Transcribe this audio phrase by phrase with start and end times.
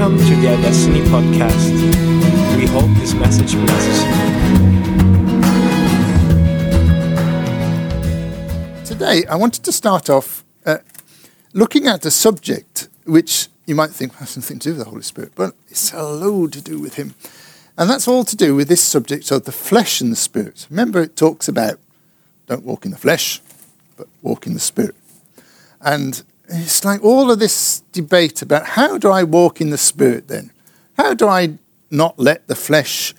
[0.00, 1.72] Welcome to the Destiny podcast.
[2.56, 4.10] We hope this message blesses you.
[8.86, 10.78] Today, I wanted to start off uh,
[11.52, 15.02] looking at a subject which you might think has nothing to do with the Holy
[15.02, 17.14] Spirit, but it's a load to do with Him.
[17.76, 20.66] And that's all to do with this subject of the flesh and the Spirit.
[20.70, 21.78] Remember, it talks about
[22.46, 23.42] don't walk in the flesh,
[23.98, 24.96] but walk in the Spirit.
[25.82, 30.28] And it's like all of this debate about how do I walk in the Spirit
[30.28, 30.50] then?
[30.96, 31.58] How do I
[31.90, 33.14] not let the flesh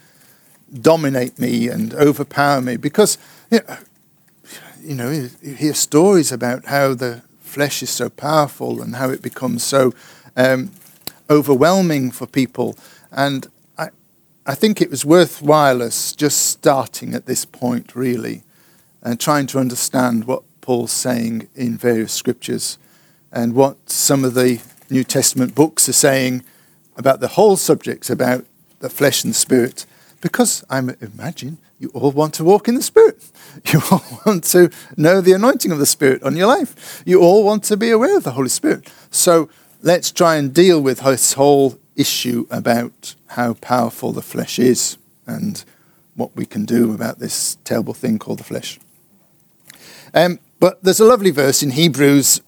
[0.74, 2.78] dominate me and overpower me?
[2.78, 3.18] Because,
[3.50, 9.22] you know, you hear stories about how the flesh is so powerful and how it
[9.22, 9.94] becomes so
[10.36, 10.72] um,
[11.30, 12.78] overwhelming for people.
[13.12, 13.90] And I,
[14.46, 18.44] I think it was worthwhile us just starting at this point, really,
[19.02, 22.78] and trying to understand what Paul's saying in various scriptures
[23.32, 26.44] and what some of the New Testament books are saying
[26.98, 28.46] about the whole subject, about
[28.80, 29.86] the flesh and spirit,
[30.22, 33.18] because I imagine you all want to walk in the Spirit.
[33.74, 37.04] You all want to know the anointing of the Spirit on your life.
[37.06, 38.90] You all want to be aware of the Holy Spirit.
[39.10, 39.50] So
[39.82, 45.66] let's try and deal with this whole issue about how powerful the flesh is and
[46.16, 48.80] what we can do about this terrible thing called the flesh.
[50.14, 52.42] Um, but there's a lovely verse in Hebrews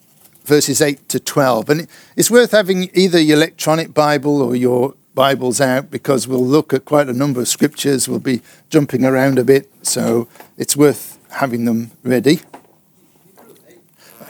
[0.44, 1.70] verses 8 to 12.
[1.70, 6.74] And it's worth having either your electronic Bible or your Bibles out because we'll look
[6.74, 8.08] at quite a number of scriptures.
[8.08, 10.28] We'll be jumping around a bit, so
[10.58, 12.42] it's worth having them ready.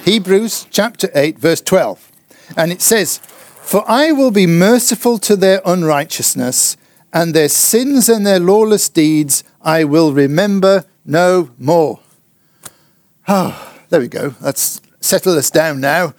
[0.03, 2.11] Hebrews chapter 8, verse 12.
[2.58, 6.75] And it says, For I will be merciful to their unrighteousness,
[7.14, 12.00] and their sins and their lawless deeds I will remember no more.
[13.27, 14.30] Oh, there we go.
[14.42, 16.14] That's settle us down now.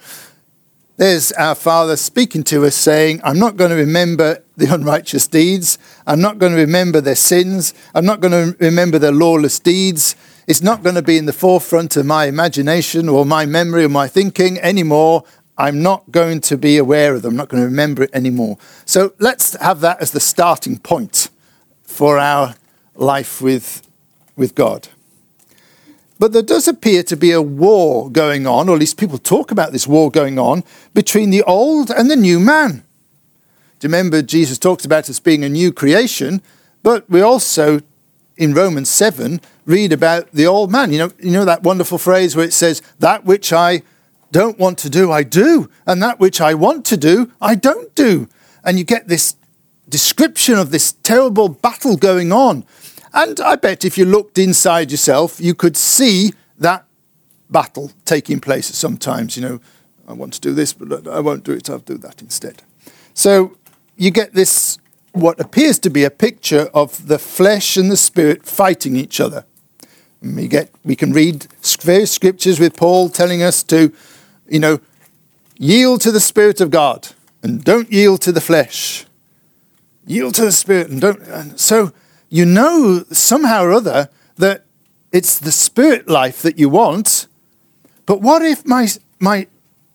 [0.97, 5.77] There's our Father speaking to us, saying, I'm not going to remember the unrighteous deeds.
[6.07, 7.73] I'm not going to remember their sins.
[7.93, 10.15] I'm not going to remember their lawless deeds.
[10.47, 13.89] It's not going to be in the forefront of my imagination or my memory or
[13.89, 15.23] my thinking anymore.
[15.57, 17.31] I'm not going to be aware of them.
[17.31, 18.57] I'm not going to remember it anymore.
[18.85, 21.29] So let's have that as the starting point
[21.83, 22.55] for our
[22.93, 23.85] life with,
[24.35, 24.89] with God.
[26.17, 29.51] But there does appear to be a war going on, or at least people talk
[29.51, 32.83] about this war going on, between the old and the new man.
[33.79, 36.41] Do you remember Jesus talks about us being a new creation,
[36.83, 37.81] but we also,
[38.37, 40.93] in Romans 7, read about the old man.
[40.93, 43.81] You know, you know that wonderful phrase where it says, That which I
[44.31, 47.93] don't want to do, I do, and that which I want to do, I don't
[47.95, 48.29] do.
[48.63, 49.35] And you get this
[49.89, 52.65] description of this terrible battle going on.
[53.15, 56.85] And I bet if you looked inside yourself, you could see that
[57.49, 59.37] battle taking place sometimes.
[59.37, 59.61] You know,
[60.05, 62.61] I want to do this, but I won't do it, I'll do that instead.
[63.13, 63.57] So
[63.95, 64.77] you get this,
[65.13, 69.45] what appears to be a picture of the flesh and the spirit fighting each other.
[69.81, 71.47] Mm, and we, get, we can read
[71.81, 73.93] various scriptures with Paul telling us to,
[74.49, 74.81] you know,
[75.57, 77.09] yield to the Spirit of God
[77.41, 79.05] and don't yield to the flesh.
[80.05, 81.21] Yield to the Spirit and don't.
[81.21, 81.93] And so
[82.35, 84.65] you know somehow or other that
[85.11, 87.27] it's the spirit life that you want.
[88.05, 88.87] But what if my,
[89.19, 89.47] my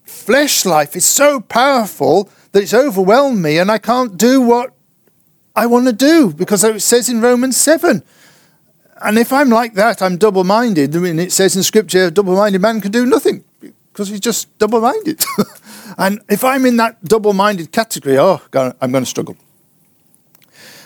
[0.04, 4.72] flesh life is so powerful that it's overwhelmed me and I can't do what
[5.54, 6.32] I want to do?
[6.32, 8.02] Because it says in Romans 7.
[9.02, 10.96] And if I'm like that, I'm double minded.
[10.96, 13.44] I mean, it says in Scripture, a double minded man can do nothing
[13.92, 15.22] because he's just double minded.
[15.98, 19.36] and if I'm in that double minded category, oh, I'm going to struggle.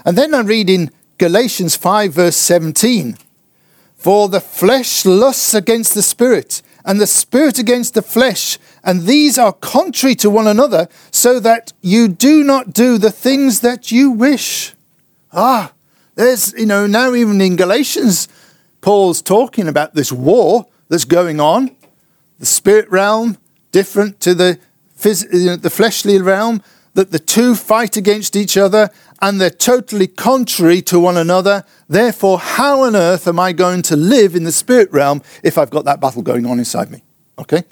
[0.04, 3.16] And then I read in Galatians 5, verse 17.
[3.96, 9.38] For the flesh lusts against the spirit, and the spirit against the flesh, and these
[9.38, 14.10] are contrary to one another, so that you do not do the things that you
[14.10, 14.74] wish.
[15.32, 15.72] Ah,
[16.14, 18.28] there's, you know, now even in Galatians,
[18.80, 21.74] Paul's talking about this war that's going on,
[22.38, 23.38] the spirit realm
[23.72, 24.58] different to the,
[24.98, 26.62] phys- the fleshly realm,
[26.94, 31.64] that the two fight against each other and they're totally contrary to one another.
[31.88, 35.70] Therefore, how on earth am I going to live in the spirit realm if I've
[35.70, 37.02] got that battle going on inside me?
[37.38, 37.64] Okay?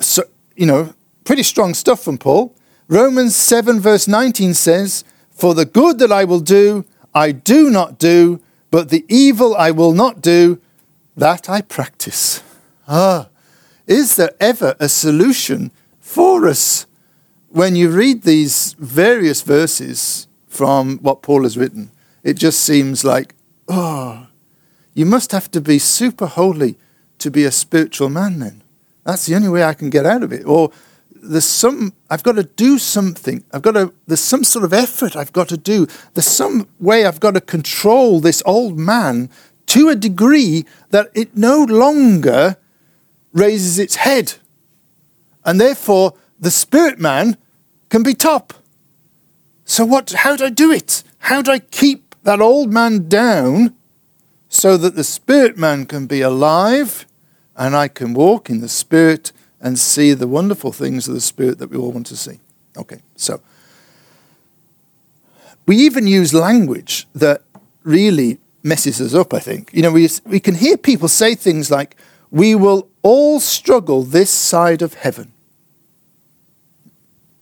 [0.00, 0.24] So,
[0.56, 0.94] you know,
[1.24, 2.54] pretty strong stuff from Paul.
[2.88, 7.98] Romans 7, verse 19 says, For the good that I will do, I do not
[7.98, 10.60] do, but the evil I will not do,
[11.16, 12.42] that I practice.
[12.86, 13.28] Ah,
[13.86, 15.70] is there ever a solution
[16.00, 16.86] for us
[17.54, 21.92] when you read these various verses from what Paul has written,
[22.24, 23.36] it just seems like,
[23.68, 24.26] oh,
[24.92, 26.76] you must have to be super holy
[27.18, 28.64] to be a spiritual man then.
[29.04, 30.44] That's the only way I can get out of it.
[30.44, 30.72] Or
[31.14, 33.44] there's some, I've got to do something.
[33.52, 35.86] I've got to, there's some sort of effort I've got to do.
[36.14, 39.30] There's some way I've got to control this old man
[39.66, 42.56] to a degree that it no longer
[43.32, 44.34] raises its head.
[45.44, 47.36] And therefore, the spirit man
[47.94, 48.52] can be top.
[49.64, 51.04] So what, how do I do it?
[51.30, 53.72] How do I keep that old man down
[54.48, 57.06] so that the spirit man can be alive
[57.54, 59.30] and I can walk in the spirit
[59.60, 62.40] and see the wonderful things of the spirit that we all want to see?
[62.76, 63.40] Okay, so
[65.64, 67.42] we even use language that
[67.84, 69.70] really messes us up, I think.
[69.72, 71.94] You know, we, we can hear people say things like,
[72.32, 75.30] we will all struggle this side of heaven.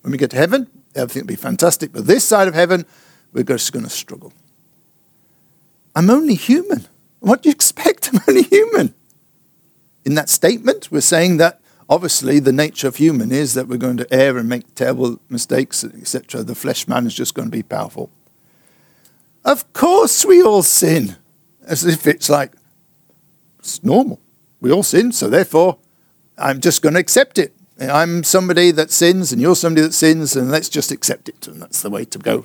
[0.02, 2.84] When we get to heaven, everything will be fantastic, but this side of heaven,
[3.32, 4.32] we're just going to struggle.
[5.94, 6.86] I'm only human.
[7.20, 8.10] What do you expect?
[8.12, 8.94] I'm only human.
[10.04, 13.96] In that statement, we're saying that obviously the nature of human is that we're going
[13.98, 16.42] to err and make terrible mistakes, etc.
[16.42, 18.10] The flesh man is just going to be powerful.
[19.44, 21.16] Of course, we all sin,
[21.66, 22.52] as if it's like
[23.58, 24.20] it's normal.
[24.60, 25.78] We all sin, so therefore,
[26.38, 27.54] I'm just going to accept it.
[27.90, 31.60] I'm somebody that sins, and you're somebody that sins, and let's just accept it, and
[31.60, 32.44] that's the way to go.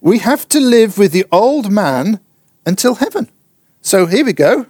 [0.00, 2.20] We have to live with the old man
[2.64, 3.28] until heaven.
[3.82, 4.66] So here we go.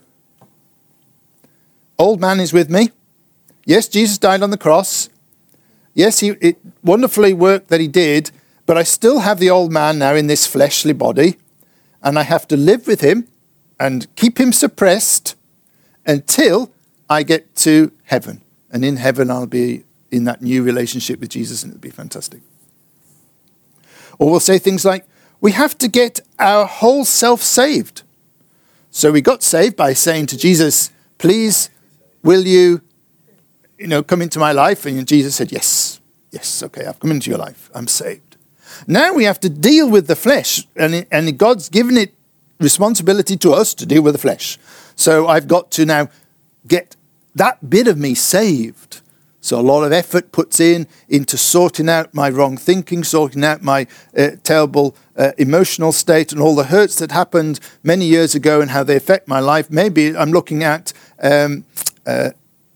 [1.99, 2.91] Old man is with me.
[3.65, 5.09] Yes, Jesus died on the cross.
[5.95, 8.31] Yes, he it wonderfully worked that he did,
[8.67, 11.39] but I still have the old man now in this fleshly body,
[12.03, 13.29] and I have to live with him
[13.81, 15.35] and keep him suppressed
[16.05, 16.71] until
[17.09, 18.43] I get to heaven.
[18.71, 22.41] And in heaven, I'll be in that new relationship with Jesus, and it'll be fantastic.
[24.19, 25.07] Or we'll say things like,
[25.41, 28.03] we have to get our whole self saved.
[28.91, 31.71] So we got saved by saying to Jesus, please,
[32.23, 32.81] will you,
[33.79, 34.87] you know, come into my life?
[34.87, 37.71] And Jesus said, yes, yes, okay, I've come into your life.
[37.75, 38.37] I'm saved.
[38.87, 42.15] Now we have to deal with the flesh, and, and God's given it
[42.59, 44.59] responsibility to us to deal with the flesh.
[44.97, 46.09] So I've got to now
[46.67, 46.97] get
[47.37, 49.01] that bit of me saved.
[49.41, 53.63] So a lot of effort puts in into sorting out my wrong thinking, sorting out
[53.63, 53.87] my
[54.17, 58.73] uh, terrible uh, emotional state and all the hurts that happened many years ago and
[58.73, 59.71] how they affect my life.
[59.71, 60.93] Maybe I'm looking at
[61.23, 61.65] um,
[62.05, 62.31] uh,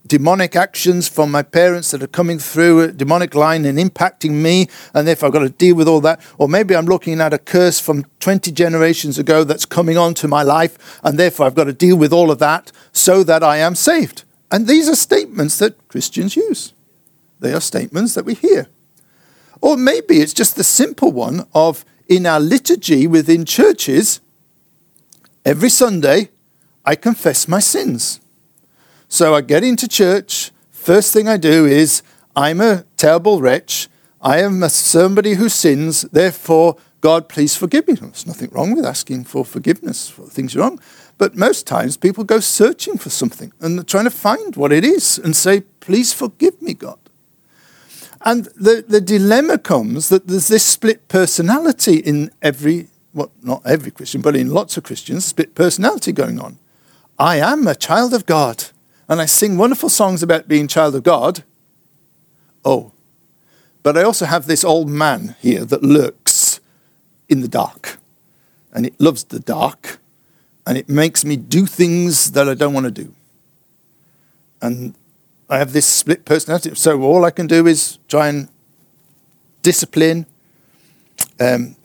[0.07, 4.69] demonic actions from my parents that are coming through a demonic line and impacting me,
[4.95, 6.21] and therefore I've got to deal with all that.
[6.39, 10.45] Or maybe I'm looking at a curse from 20 generations ago that's coming onto my
[10.45, 13.75] life, and therefore I've got to deal with all of that so that I am
[13.75, 14.23] saved.
[14.51, 16.73] And these are statements that Christians use.
[17.39, 18.69] They are statements that we hear.
[19.61, 24.21] Or maybe it's just the simple one of in our liturgy within churches,
[25.45, 26.31] every Sunday
[26.85, 28.21] I confess my sins.
[29.09, 30.51] So I get into church.
[30.71, 32.03] First thing I do is,
[32.35, 33.89] I'm a terrible wretch.
[34.21, 36.03] I am somebody who sins.
[36.03, 37.95] Therefore, God, please forgive me.
[37.95, 40.81] There's nothing wrong with asking for forgiveness for things wrong.
[41.21, 44.87] But most times people go searching for something and they're trying to find what it
[44.87, 46.99] is and say, please forgive me, God.
[48.23, 53.91] And the, the dilemma comes that there's this split personality in every, well, not every
[53.91, 56.57] Christian, but in lots of Christians, split personality going on.
[57.19, 58.65] I am a child of God
[59.07, 61.45] and I sing wonderful songs about being child of God.
[62.65, 62.93] Oh,
[63.83, 66.61] but I also have this old man here that lurks
[67.29, 67.99] in the dark.
[68.73, 69.99] And it loves the dark.
[70.67, 73.15] And it makes me do things that I don't want to do.
[74.61, 74.95] And
[75.49, 76.75] I have this split personality.
[76.75, 78.49] So all I can do is try and
[79.63, 80.27] discipline,
[81.41, 81.77] um,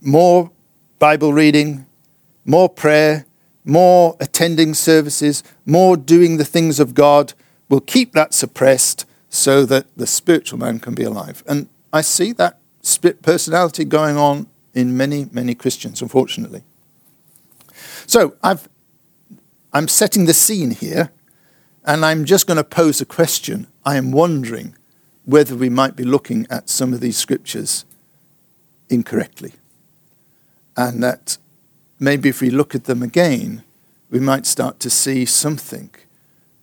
[0.00, 0.50] more
[0.98, 1.86] Bible reading,
[2.44, 3.26] more prayer,
[3.64, 7.34] more attending services, more doing the things of God
[7.68, 11.44] will keep that suppressed so that the spiritual man can be alive.
[11.46, 16.62] And I see that split personality going on in many, many Christians, unfortunately.
[18.08, 18.70] So I've,
[19.70, 21.10] I'm setting the scene here,
[21.84, 23.66] and I'm just going to pose a question.
[23.84, 24.74] I am wondering
[25.26, 27.84] whether we might be looking at some of these scriptures
[28.88, 29.52] incorrectly.
[30.74, 31.36] And that
[32.00, 33.62] maybe if we look at them again,
[34.08, 35.90] we might start to see something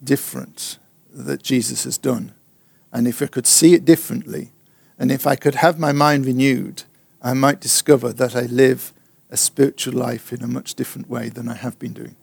[0.04, 0.80] different
[1.14, 2.34] that Jesus has done.
[2.92, 4.52] And if I could see it differently,
[4.98, 6.84] and if I could have my mind renewed,
[7.22, 8.94] I might discover that I live
[9.36, 12.16] a spiritual life in a much different way than I have been doing.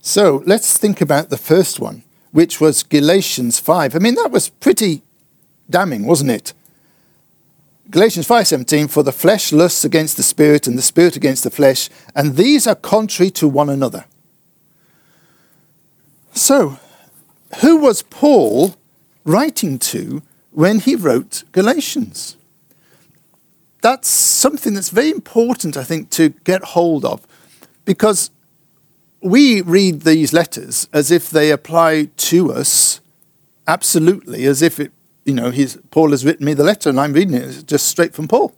[0.00, 3.96] So let's think about the first one, which was Galatians 5.
[3.96, 5.02] I mean, that was pretty
[5.68, 6.54] damning, wasn't it?
[7.90, 11.90] Galatians 5:17 for the flesh lusts against the spirit and the spirit against the flesh
[12.14, 14.04] and these are contrary to one another.
[16.32, 16.78] So,
[17.60, 18.76] who was Paul
[19.24, 22.36] writing to when he wrote Galatians.
[23.82, 27.26] That's something that's very important, I think, to get hold of
[27.84, 28.30] because
[29.22, 33.00] we read these letters as if they apply to us
[33.66, 34.92] absolutely, as if it,
[35.24, 38.14] you know, he's, Paul has written me the letter and I'm reading it just straight
[38.14, 38.54] from Paul.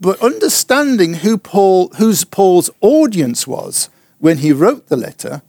[0.00, 5.42] But understanding who Paul, whose Paul's audience was when he wrote the letter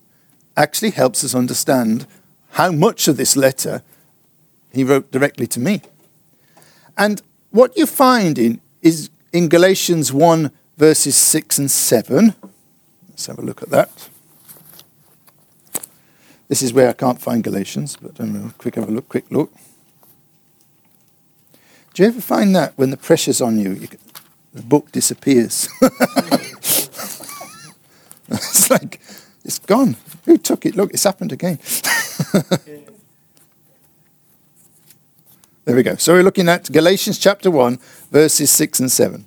[0.55, 2.05] actually helps us understand
[2.51, 3.81] how much of this letter
[4.71, 5.81] he wrote directly to me.
[6.95, 7.21] And
[7.53, 12.35] what you find in is in Galatians 1 verses 6 and 7.
[13.09, 14.09] Let's have a look at that.
[16.49, 19.07] This is where I can't find Galatians, but I'm going to quick have a look,
[19.07, 19.53] quick look.
[21.93, 23.87] Do you ever find that when the pressure's on you, you
[24.51, 25.69] the book disappears?
[28.29, 28.99] it's like
[29.45, 29.95] it's gone.
[30.25, 30.75] Who took it?
[30.75, 31.59] Look, it's happened again.
[35.65, 35.95] there we go.
[35.95, 37.79] So we're looking at Galatians chapter 1,
[38.11, 39.25] verses 6 and 7.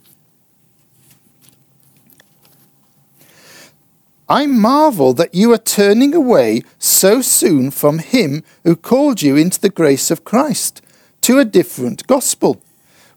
[4.29, 9.61] I marvel that you are turning away so soon from him who called you into
[9.61, 10.83] the grace of Christ
[11.23, 12.61] to a different gospel,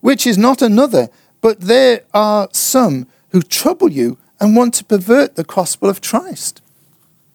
[0.02, 1.10] which is not another,
[1.42, 6.62] but there are some who trouble you and want to pervert the gospel of Christ.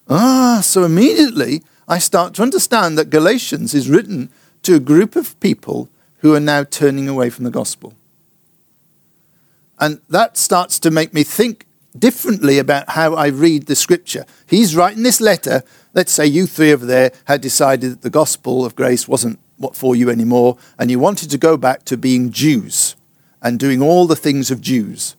[0.08, 4.30] Ah, so immediately I start to understand that Galatians is written
[4.64, 7.94] to a group of people who are now turning away from the gospel.
[9.78, 11.66] And that starts to make me think
[11.98, 14.24] differently about how I read the scripture.
[14.46, 15.62] He's writing this letter.
[15.92, 19.76] Let's say you three over there had decided that the gospel of grace wasn't what
[19.76, 22.96] for you anymore, and you wanted to go back to being Jews
[23.40, 25.14] and doing all the things of Jews.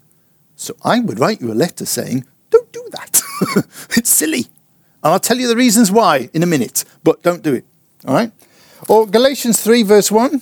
[0.55, 3.21] So I would write you a letter saying, don't do that.
[3.91, 4.47] it's silly.
[5.03, 7.65] And I'll tell you the reasons why in a minute, but don't do it.
[8.07, 8.31] All right?
[8.87, 10.41] Or Galatians 3, verse 1.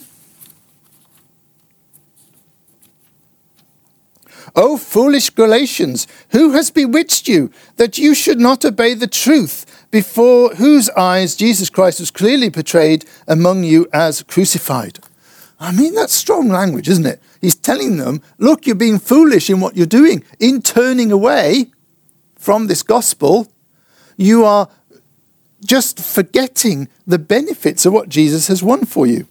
[4.56, 10.50] O foolish Galatians, who has bewitched you that you should not obey the truth, before
[10.56, 15.00] whose eyes Jesus Christ was clearly portrayed among you as crucified?
[15.60, 17.22] I mean, that's strong language, isn't it?
[17.42, 20.24] He's telling them, look, you're being foolish in what you're doing.
[20.40, 21.72] In turning away
[22.36, 23.52] from this gospel,
[24.18, 24.70] you are
[25.64, 29.28] just forgetting the benefits of what Jesus has won for you.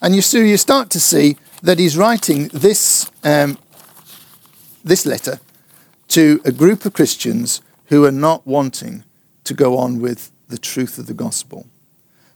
[0.00, 3.56] And you, so you start to see that he's writing this um,
[4.84, 5.38] this letter
[6.08, 9.04] to a group of Christians who are not wanting
[9.44, 11.66] to go on with the truth of the gospel.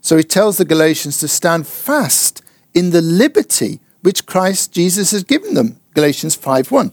[0.01, 2.43] So he tells the Galatians to stand fast
[2.75, 5.81] in the liberty which Christ Jesus has given them.
[5.95, 6.93] Galatians 5 1.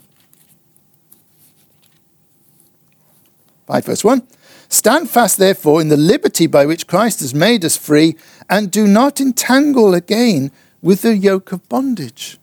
[3.68, 4.28] 5 verse 1.
[4.74, 8.16] Stand fast, therefore, in the liberty by which Christ has made us free,
[8.50, 10.52] and do not entangle again
[10.82, 12.40] with the yoke of bondage.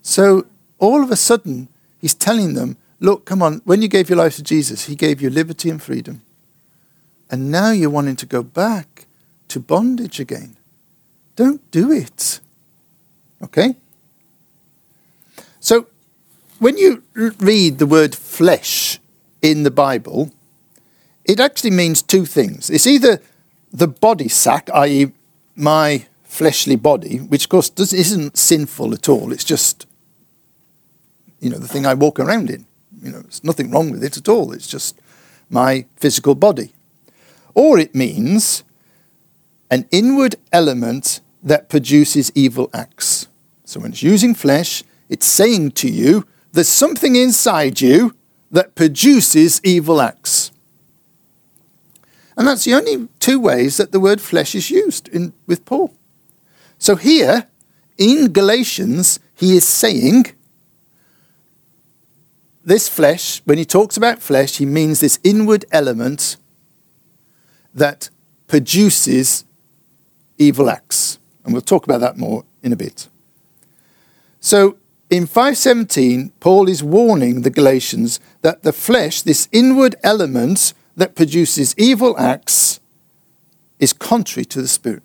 [0.00, 0.46] So,
[0.78, 1.68] all of a sudden,
[2.00, 5.20] He's telling them, look, come on, when you gave your life to Jesus, He gave
[5.20, 6.22] you liberty and freedom.
[7.30, 9.04] And now you're wanting to go back
[9.48, 10.56] to bondage again.
[11.36, 12.40] Don't do it.
[13.42, 13.76] Okay?
[15.60, 15.86] So,
[16.60, 18.98] when you read the word flesh
[19.42, 20.32] in the Bible,
[21.28, 22.70] it actually means two things.
[22.70, 23.20] It's either
[23.72, 25.12] the body sack, i.e.,
[25.54, 29.86] my fleshly body, which of course isn't sinful at all, it's just
[31.40, 32.66] you know, the thing I walk around in.
[33.02, 34.52] You know, there's nothing wrong with it at all.
[34.52, 35.00] It's just
[35.50, 36.72] my physical body.
[37.54, 38.64] Or it means
[39.70, 43.28] an inward element that produces evil acts.
[43.64, 48.14] So when it's using flesh, it's saying to you, there's something inside you
[48.50, 50.50] that produces evil acts.
[52.36, 55.94] And that's the only two ways that the word flesh is used in, with Paul.
[56.78, 57.46] So here,
[57.96, 60.26] in Galatians, he is saying
[62.66, 66.36] this flesh, when he talks about flesh, he means this inward element
[67.72, 68.10] that
[68.48, 69.44] produces
[70.36, 71.18] evil acts.
[71.44, 73.08] And we'll talk about that more in a bit.
[74.40, 74.76] So
[75.08, 81.74] in 517, Paul is warning the Galatians that the flesh, this inward element that produces
[81.76, 82.80] evil acts,
[83.78, 85.02] is contrary to the Spirit.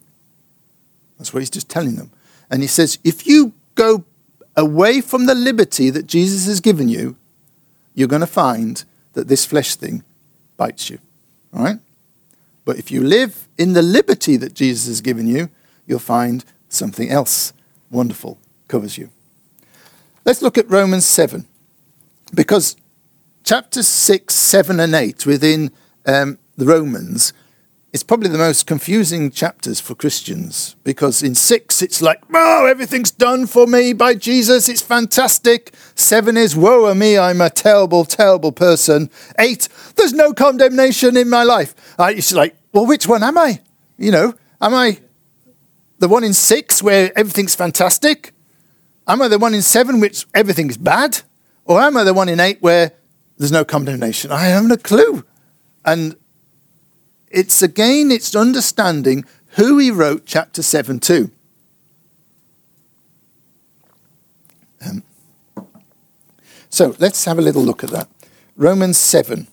[1.18, 2.12] That's what he's just telling them.
[2.50, 4.06] And he says, if you go
[4.56, 7.16] away from the liberty that Jesus has given you,
[7.94, 8.84] you're going to find
[9.14, 10.04] that this flesh thing
[10.58, 11.00] bites you.
[11.54, 11.80] All right?
[12.64, 15.50] But if you live in the liberty that Jesus has given you,
[15.86, 17.54] you'll find something else
[17.90, 19.10] wonderful covers you.
[20.24, 21.46] Let's look at Romans 7.
[22.34, 22.78] Because
[23.44, 25.72] chapters 6, 7, and 8 within
[26.06, 27.34] um, the Romans
[27.94, 33.12] it's probably the most confusing chapters for Christians because in six it's like, oh, everything's
[33.12, 35.74] done for me by Jesus, it's fantastic.
[35.94, 39.10] Seven is, woe a me, I'm a terrible, terrible person.
[39.38, 39.68] Eight,
[39.98, 41.76] there's no condemnation in my life.
[42.00, 43.60] Uh, it's like, well, which one am I?
[43.98, 45.00] You know, am I
[46.00, 48.34] the one in six where everything's fantastic?
[49.06, 51.22] Am I the one in seven which everything is bad?
[51.66, 52.94] Or am I the one in eight where
[53.38, 54.32] there's no condemnation?
[54.32, 55.26] I haven't a clue.
[55.86, 56.16] And
[57.30, 61.32] it's again, it's understanding who he wrote chapter 7 to.
[64.86, 65.04] Um,
[66.70, 68.08] so let's have a little look at that.
[68.56, 69.48] Romans 7.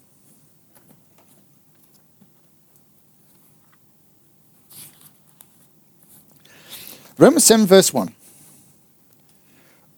[7.18, 8.14] Romans 7, verse 1.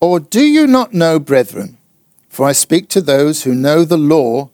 [0.01, 1.77] Or do you not know, brethren,
[2.31, 4.49] for I speak to those who know the law,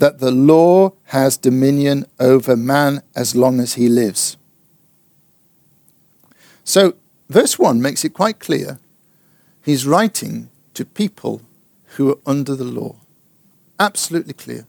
[0.00, 4.38] that the law has dominion over man as long as he lives.
[6.64, 6.94] So,
[7.28, 8.78] verse 1 makes it quite clear
[9.62, 11.42] he's writing to people
[11.96, 12.96] who are under the law.
[13.78, 14.66] Absolutely clear.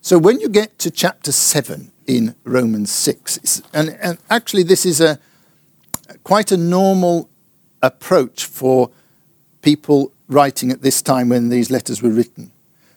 [0.00, 5.00] So, when you get to chapter 7 in Romans 6, and, and actually, this is
[5.00, 5.20] a
[6.24, 7.30] quite a normal
[7.80, 8.90] approach for
[9.60, 12.51] people writing at this time when these letters were written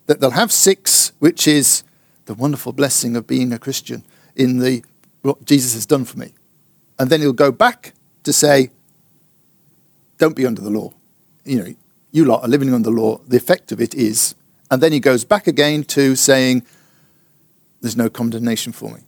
[0.07, 1.83] that they'll have six, which is
[2.25, 4.03] the wonderful blessing of being a Christian
[4.35, 4.83] in the
[5.21, 6.33] what Jesus has done for me.
[6.99, 7.93] And then he'll go back
[8.23, 8.69] to say,
[10.17, 10.93] don't be under the law.
[11.43, 11.75] You know,
[12.11, 13.17] you lot are living under the law.
[13.27, 14.35] The effect of it is,
[14.69, 16.63] and then he goes back again to saying,
[17.81, 19.01] there's no condemnation for me.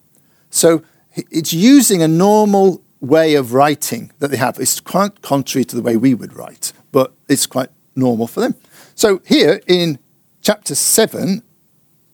[0.50, 0.84] So
[1.16, 4.60] it's using a normal way of writing that they have.
[4.60, 8.56] It's quite contrary to the way we would write, but it's quite normal for them.
[8.96, 10.00] So here in
[10.48, 11.44] chapter 7,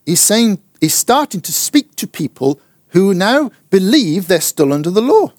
[0.08, 5.04] he's saying he's starting to speak to people who now believe they're still under the
[5.04, 5.32] law.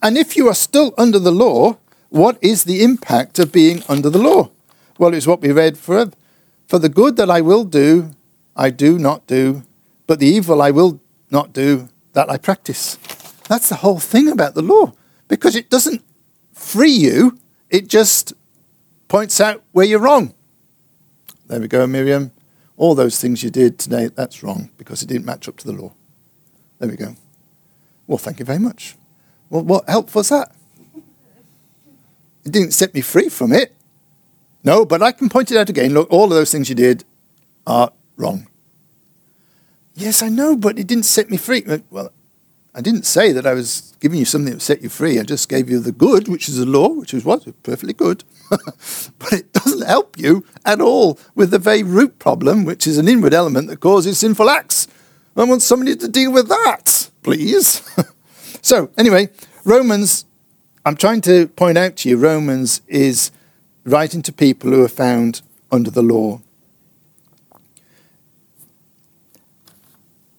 [0.00, 1.76] And if you are still under the law,
[2.08, 4.48] what is the impact of being under the law?
[4.98, 6.10] Well, it's what we read for
[6.66, 8.10] for the good that I will do,
[8.56, 9.62] I do not do,
[10.06, 10.98] but the evil I will
[11.30, 12.96] not do, that I practice.
[13.50, 14.94] That's the whole thing about the law,
[15.28, 16.02] because it doesn't
[16.54, 18.32] free you, it just
[19.08, 20.32] points out where you're wrong.
[21.46, 22.32] There we go, Miriam.
[22.76, 25.72] All those things you did today, that's wrong because it didn't match up to the
[25.72, 25.92] law.
[26.78, 27.14] There we go.
[28.06, 28.96] Well, thank you very much.
[29.48, 30.52] Well, what help was that?
[32.44, 33.74] It didn't set me free from it.
[34.62, 35.94] No, but I can point it out again.
[35.94, 37.04] Look, all of those things you did
[37.66, 38.48] are wrong.
[39.94, 41.64] Yes, I know, but it didn't set me free.
[41.90, 42.12] Well,
[42.76, 45.18] I didn't say that I was giving you something that would set you free.
[45.18, 47.46] I just gave you the good, which is the law, which is what?
[47.62, 48.22] Perfectly good.
[48.50, 53.08] but it doesn't help you at all with the very root problem, which is an
[53.08, 54.88] inward element that causes sinful acts.
[55.38, 57.82] I want somebody to deal with that, please.
[58.62, 59.30] so, anyway,
[59.64, 60.26] Romans,
[60.84, 63.30] I'm trying to point out to you, Romans is
[63.84, 65.40] writing to people who are found
[65.72, 66.42] under the law.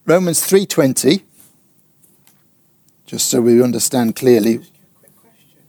[0.06, 1.24] Romans 3:20
[3.08, 4.60] just so we understand clearly.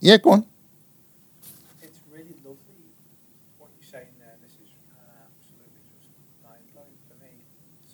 [0.00, 0.46] Yeah, go on.
[1.80, 2.90] It's really lovely
[3.58, 4.34] what you're saying there.
[4.42, 7.30] This is uh, absolutely just mind blowing for me.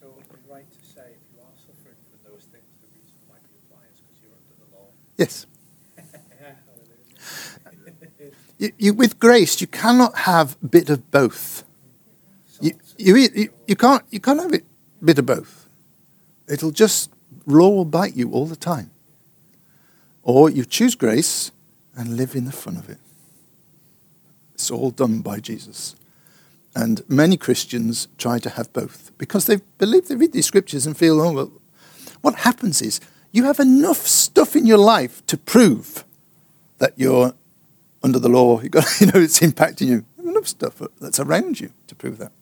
[0.00, 3.36] So you're right to say if you are suffering from those things, the reason why
[3.44, 4.88] you apply is because you're under the law.
[5.20, 5.44] Yes.
[8.58, 11.64] you, you, with grace, you cannot have a bit of both.
[12.62, 14.62] You, you, you, you, can't, you can't have a
[15.04, 15.68] bit of both.
[16.48, 17.10] It'll just
[17.44, 18.90] law will bite you all the time.
[20.24, 21.52] Or you choose grace
[21.94, 22.98] and live in the fun of it.
[24.54, 25.94] It's all done by Jesus.
[26.74, 30.96] And many Christians try to have both because they believe they read these scriptures and
[30.96, 31.52] feel, oh, well,
[32.22, 36.04] what happens is you have enough stuff in your life to prove
[36.78, 37.34] that you're
[38.02, 38.60] under the law.
[38.62, 40.04] You got, you know, it's impacting you.
[40.18, 42.32] Enough stuff that's around you to prove that.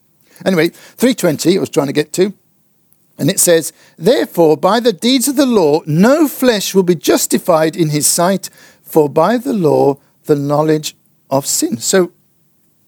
[0.45, 2.33] Anyway, 320 I was trying to get to.
[3.17, 7.75] And it says, Therefore, by the deeds of the law, no flesh will be justified
[7.75, 8.49] in his sight,
[8.81, 10.95] for by the law, the knowledge
[11.29, 11.77] of sin.
[11.77, 12.11] So,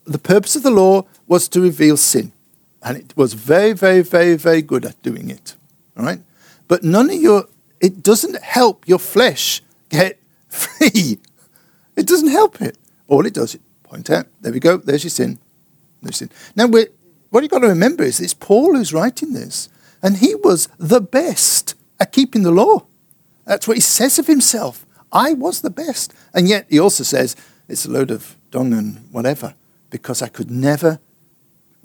[0.05, 2.31] the purpose of the law was to reveal sin.
[2.81, 5.55] And it was very, very, very, very good at doing it.
[5.97, 6.21] All right?
[6.67, 7.47] But none of your,
[7.79, 11.19] it doesn't help your flesh get free.
[11.95, 12.77] It doesn't help it.
[13.07, 15.39] All it does, it point out, there we go, there's your sin.
[16.01, 16.29] There's sin.
[16.55, 19.69] Now, what you've got to remember is it's Paul who's writing this.
[20.01, 22.85] And he was the best at keeping the law.
[23.45, 24.85] That's what he says of himself.
[25.11, 26.13] I was the best.
[26.33, 27.35] And yet he also says
[27.67, 29.55] it's a load of dung and whatever
[29.89, 30.99] because I could never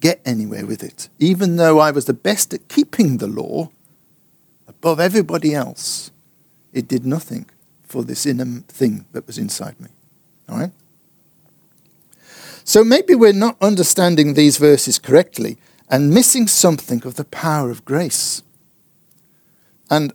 [0.00, 1.08] get anywhere with it.
[1.18, 3.70] Even though I was the best at keeping the law,
[4.66, 6.10] above everybody else,
[6.72, 7.46] it did nothing
[7.82, 9.90] for this inner thing that was inside me.
[10.48, 10.72] All right?
[12.64, 15.58] So maybe we're not understanding these verses correctly
[15.90, 18.42] and missing something of the power of grace.
[19.90, 20.12] And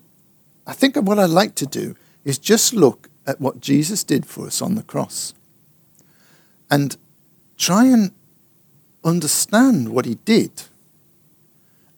[0.66, 4.48] I think what I'd like to do is just look at what Jesus did for
[4.48, 5.34] us on the cross
[6.72, 6.96] and
[7.58, 8.12] try and
[9.04, 10.64] understand what he did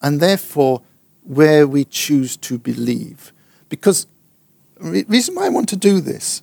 [0.02, 0.82] and therefore
[1.24, 3.32] where we choose to believe.
[3.70, 4.08] Because
[4.80, 6.42] the reason why I want to do this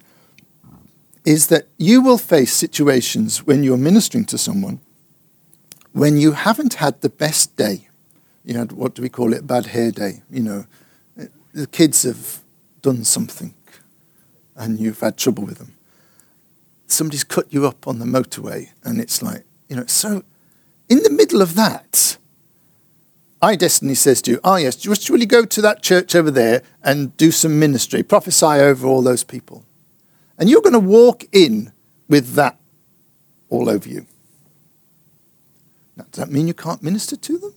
[1.25, 4.81] is that you will face situations when you're ministering to someone
[5.95, 7.89] when you haven't had the best day.
[8.45, 10.23] You had, what do we call it, bad hair day.
[10.29, 10.67] You know,
[11.55, 12.41] the kids have
[12.83, 13.55] done something
[14.57, 15.75] and you've had trouble with them.
[16.89, 20.25] Somebody's cut you up on the motorway and it's like, you know, so
[20.89, 22.19] in the middle of that,
[23.41, 27.17] iDestiny says to you, oh yes, just really go to that church over there and
[27.17, 29.65] do some ministry, prophesy over all those people.
[30.39, 31.73] And you're going to walk in
[32.09, 32.59] with that
[33.49, 34.07] all over you.
[35.97, 37.55] Now, does that mean you can't minister to them?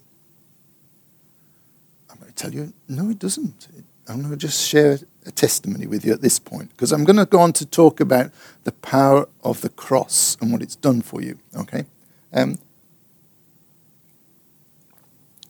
[2.09, 3.67] I'm going to tell you, no, it doesn't.
[4.07, 7.17] I'm going to just share a testimony with you at this point because I'm going
[7.17, 8.31] to go on to talk about
[8.63, 11.37] the power of the cross and what it's done for you.
[11.55, 11.85] Okay?
[12.31, 12.59] Um,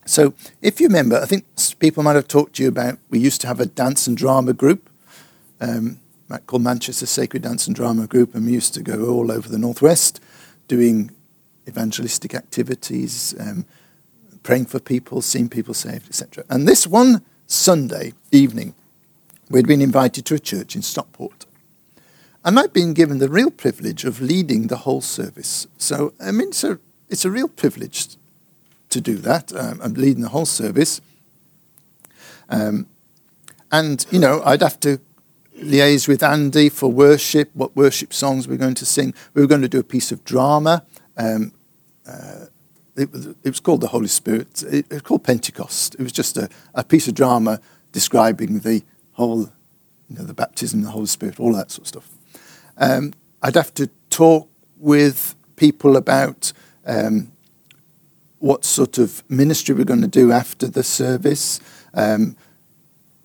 [0.06, 1.46] so, if you remember, I think
[1.80, 4.54] people might have talked to you about we used to have a dance and drama
[4.54, 4.90] group
[5.60, 6.00] um,
[6.46, 9.58] called Manchester Sacred Dance and Drama Group, and we used to go all over the
[9.58, 10.22] Northwest
[10.68, 11.12] doing
[11.68, 13.66] evangelistic activities, um,
[14.44, 16.44] praying for people, seeing people saved, etc.
[16.50, 18.74] And this one Sunday evening,
[19.50, 21.46] we'd been invited to a church in Stockport.
[22.46, 25.68] And I'd been given the real privilege of leading the whole service.
[25.78, 26.78] So, I mean, so
[27.10, 28.16] it's a real privilege
[28.90, 29.54] to do that.
[29.54, 31.02] Um, I'm leading the whole service.
[32.50, 32.88] Um,
[33.72, 35.00] and, you know, I'd have to
[35.62, 39.14] liaise with Andy for worship, what worship songs we're going to sing.
[39.34, 40.86] We were going to do a piece of drama.
[41.18, 41.52] Um,
[42.08, 42.46] uh,
[42.96, 44.64] it, was, it, was, called the Holy Spirit.
[44.64, 45.96] It, it was called Pentecost.
[45.96, 47.60] It was just a, a, piece of drama
[47.92, 49.42] describing the whole,
[50.10, 52.10] you know, the baptism, the Holy Spirit, all that sort of stuff.
[52.78, 56.54] Um, I'd have to talk with people about
[56.86, 57.32] um,
[58.40, 61.60] what sort of ministry we're going to do after the service.
[61.94, 62.36] Um,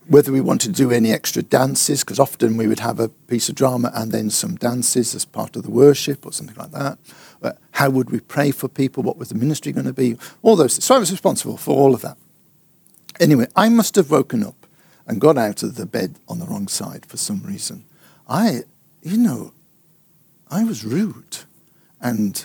[0.09, 3.49] whether we want to do any extra dances, because often we would have a piece
[3.49, 6.99] of drama and then some dances as part of the worship or something like that.
[7.73, 9.03] How would we pray for people?
[9.03, 10.17] What was the ministry going to be?
[10.43, 10.83] All those.
[10.85, 12.17] So I was responsible for all of that.
[13.21, 14.67] Anyway, I must have woken up
[15.07, 17.85] and got out of the bed on the wrong side for some reason.
[18.29, 18.63] I,
[19.03, 19.53] you know,
[20.51, 21.39] I was rude
[22.01, 22.45] and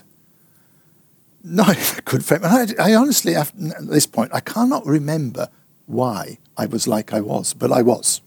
[1.43, 2.45] not a good friend.
[2.45, 5.49] I, I honestly, at this point, I cannot remember
[5.85, 8.21] why I was like I was, but I was.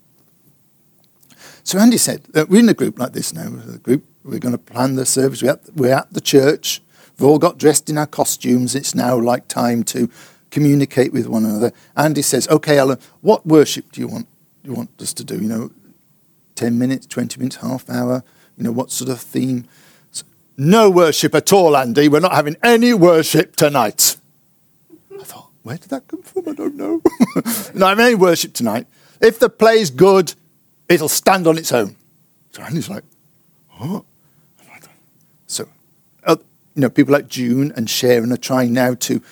[1.71, 4.59] So Andy said, we're in a group like this now, a group, we're going to
[4.59, 6.83] plan the service, we're at, we're at the church,
[7.17, 10.11] we've all got dressed in our costumes, it's now like time to
[10.51, 11.71] communicate with one another.
[11.97, 14.27] Andy says, okay, Alan, what worship do you want,
[14.65, 15.37] you want us to do?
[15.37, 15.71] You know,
[16.57, 18.25] 10 minutes, 20 minutes, half hour,
[18.57, 19.65] you know, what sort of theme?
[20.11, 20.25] So,
[20.57, 24.17] no worship at all, Andy, we're not having any worship tonight.
[25.17, 26.49] I thought, where did that come from?
[26.49, 27.01] I don't know.
[27.75, 28.89] no, I'm any worship tonight.
[29.21, 30.35] If the play's good,
[30.91, 31.97] it'll stand on its own.
[32.53, 33.05] So Andy's like,
[33.81, 34.05] oh.
[35.47, 35.69] So,
[36.25, 36.37] uh,
[36.75, 39.23] you know, people like June and Sharon are trying now to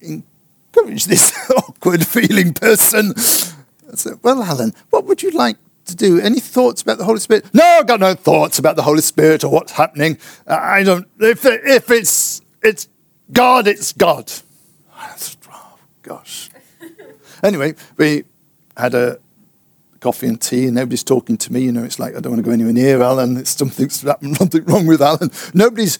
[0.00, 3.16] encourage this awkward feeling person.
[3.16, 6.20] Said, well, Alan, what would you like to do?
[6.20, 7.46] Any thoughts about the Holy Spirit?
[7.54, 10.18] No, I've got no thoughts about the Holy Spirit or what's happening.
[10.46, 12.88] I don't, if, if it's, it's
[13.32, 14.32] God, it's God
[15.52, 16.50] Oh, gosh.
[17.42, 18.24] anyway, we
[18.76, 19.18] had a
[20.06, 21.62] coffee and tea, and nobody's talking to me.
[21.62, 23.36] You know, it's like I don't want to go anywhere near Alan.
[23.36, 25.32] It's something's something wrong with Alan.
[25.52, 25.98] Nobody's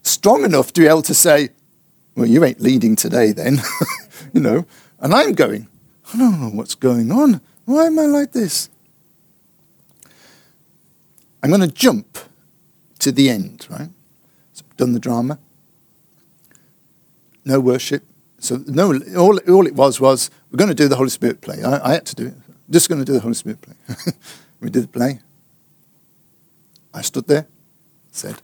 [0.00, 1.50] strong enough to be able to say,
[2.16, 3.58] "Well, you ain't leading today, then."
[4.32, 4.64] you know,
[5.00, 5.68] and I'm going.
[6.14, 7.42] I don't know what's going on.
[7.66, 8.70] Why am I like this?
[11.42, 12.18] I'm going to jump
[13.00, 13.90] to the end, right?
[14.54, 15.38] So I've done the drama.
[17.44, 18.02] No worship,
[18.38, 21.62] so no, all, all it was was we're going to do the Holy Spirit play.
[21.62, 22.34] I, I had to do it.
[22.70, 23.74] Just going to do the Holy Spirit play.
[24.60, 25.20] we did the play.
[26.94, 27.46] I stood there,
[28.10, 28.42] said,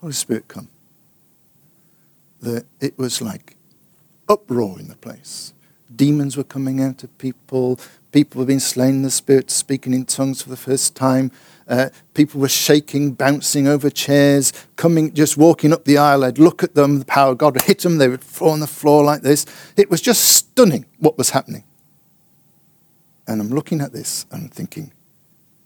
[0.00, 0.68] Holy Spirit, come.
[2.40, 3.56] The, it was like
[4.28, 5.52] uproar in the place.
[5.94, 7.78] Demons were coming out of people.
[8.10, 11.30] People were being slain in the Spirit, speaking in tongues for the first time.
[11.68, 16.24] Uh, people were shaking, bouncing over chairs, coming, just walking up the aisle.
[16.24, 18.60] I'd look at them, the power of God would hit them, they would fall on
[18.60, 19.46] the floor like this.
[19.76, 21.64] It was just stunning what was happening.
[23.26, 24.92] And I'm looking at this and I'm thinking,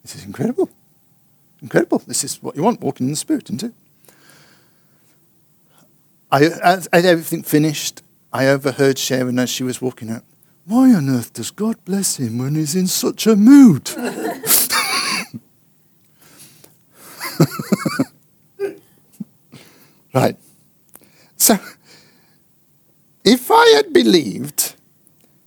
[0.03, 0.71] this is incredible.
[1.63, 2.03] Incredible.
[2.07, 3.73] This is what you want, walking in the Spirit, isn't it?
[6.31, 10.25] I, as, everything finished, I overheard Sharon as she was walking out.
[10.65, 13.91] Why on earth does God bless him when he's in such a mood?
[20.13, 20.37] right.
[21.37, 21.59] So,
[23.25, 24.75] if I had believed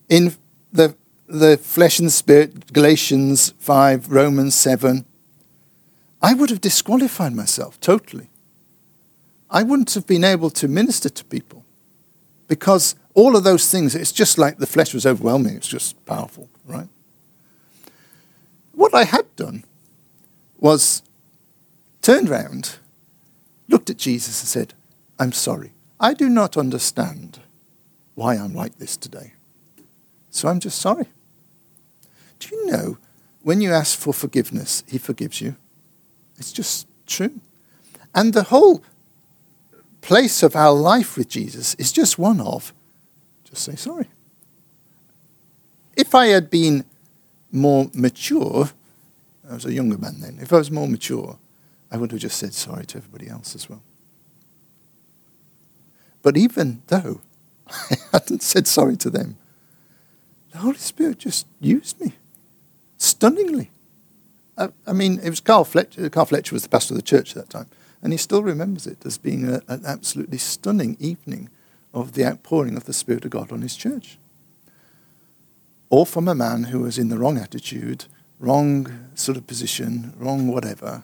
[0.07, 0.33] in
[0.71, 0.95] the,
[1.29, 5.05] the flesh and spirit, Galatians 5, Romans 7,
[6.21, 8.29] I would have disqualified myself totally.
[9.49, 11.63] I wouldn't have been able to minister to people
[12.47, 16.49] because all of those things, it's just like the flesh was overwhelming, it's just powerful,
[16.65, 16.87] right?
[18.73, 19.63] What I had done
[20.57, 21.03] was
[22.01, 22.77] turned round,
[23.67, 24.73] looked at Jesus, and said,
[25.19, 25.73] I'm sorry.
[25.99, 27.39] I do not understand
[28.15, 29.33] why I'm like this today.
[30.31, 31.07] So I'm just sorry.
[32.39, 32.97] Do you know
[33.41, 35.55] when you ask for forgiveness, He forgives you?
[36.37, 37.39] It's just true.
[38.15, 38.83] And the whole
[40.01, 42.73] place of our life with Jesus is just one of
[43.49, 44.07] just say sorry.
[45.95, 46.85] If I had been
[47.51, 48.69] more mature,
[49.49, 51.37] I was a younger man then, if I was more mature,
[51.91, 53.81] I would have just said sorry to everybody else as well.
[56.21, 57.21] But even though
[57.67, 59.37] I hadn't said sorry to them,
[60.51, 62.13] the Holy Spirit just used me
[63.19, 63.69] stunningly.
[64.57, 66.05] I, I mean, it was Carl Fletcher.
[66.05, 67.67] Uh, Carl Fletcher was the pastor of the church at that time,
[68.01, 71.49] and he still remembers it as being a, an absolutely stunning evening
[71.93, 74.17] of the outpouring of the Spirit of God on his church.
[75.89, 78.05] All from a man who was in the wrong attitude,
[78.39, 81.03] wrong sort of position, wrong whatever,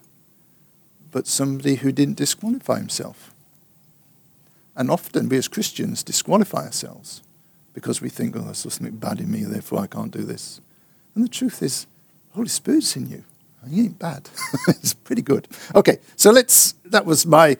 [1.11, 3.33] but somebody who didn't disqualify himself.
[4.77, 7.23] And often we as Christians disqualify ourselves
[7.73, 10.61] because we think, oh, there's something bad in me, therefore I can't do this.
[11.13, 11.87] And the truth is,
[12.35, 13.23] Holy Spirit's in you.
[13.69, 14.29] He ain't bad.
[14.67, 15.47] it's pretty good.
[15.73, 17.57] Okay, so let's, that was my,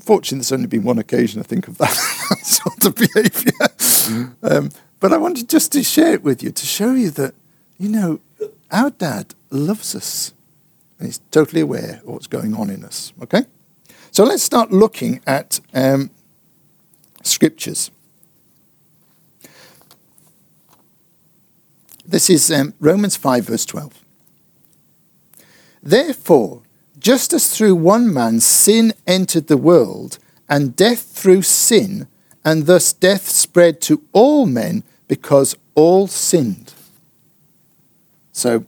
[0.00, 1.92] fortunately, there's only been one occasion, I think, of that
[2.42, 4.32] sort of behavior.
[4.42, 7.34] Um, but I wanted just to share it with you to show you that,
[7.78, 8.20] you know,
[8.70, 10.32] our dad loves us
[10.98, 13.12] and he's totally aware of what's going on in us.
[13.22, 13.44] Okay?
[14.10, 16.10] So let's start looking at um,
[17.22, 17.90] scriptures.
[22.08, 24.02] This is um, Romans 5, verse 12.
[25.82, 26.62] Therefore,
[26.98, 30.18] just as through one man sin entered the world,
[30.48, 32.08] and death through sin,
[32.42, 36.72] and thus death spread to all men because all sinned.
[38.32, 38.64] So,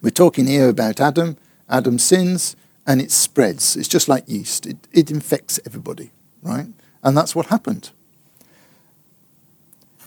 [0.00, 1.36] we're talking here about Adam.
[1.68, 2.56] Adam sins,
[2.86, 3.76] and it spreads.
[3.76, 6.10] It's just like yeast, it, it infects everybody,
[6.42, 6.68] right?
[7.02, 7.90] And that's what happened.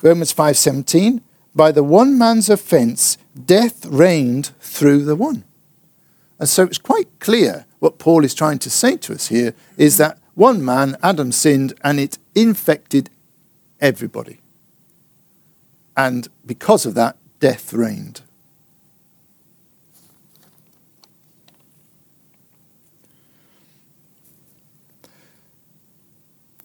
[0.02, 1.22] Romans 5:17
[1.58, 5.44] by the one man's offense death reigned through the one.
[6.40, 9.98] And so it's quite clear what Paul is trying to say to us here is
[9.98, 13.10] that one man, Adam, sinned and it infected
[13.82, 14.40] everybody.
[15.96, 18.22] And because of that, death reigned.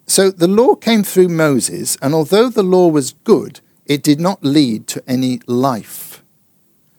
[0.07, 4.45] So the law came through Moses, and although the law was good, it did not
[4.45, 6.23] lead to any life.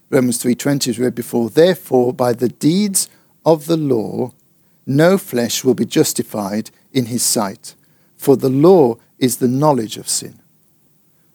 [0.09, 3.09] Romans 3:20 is read before, therefore by the deeds
[3.45, 4.31] of the law
[4.85, 7.75] no flesh will be justified in his sight,
[8.17, 10.39] for the law is the knowledge of sin.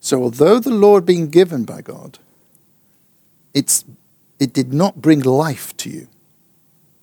[0.01, 2.19] So although the law had been given by God,
[3.55, 3.85] it's,
[4.39, 6.09] it did not bring life to you.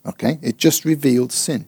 [0.05, 0.39] Okay?
[0.41, 1.67] It just revealed sin.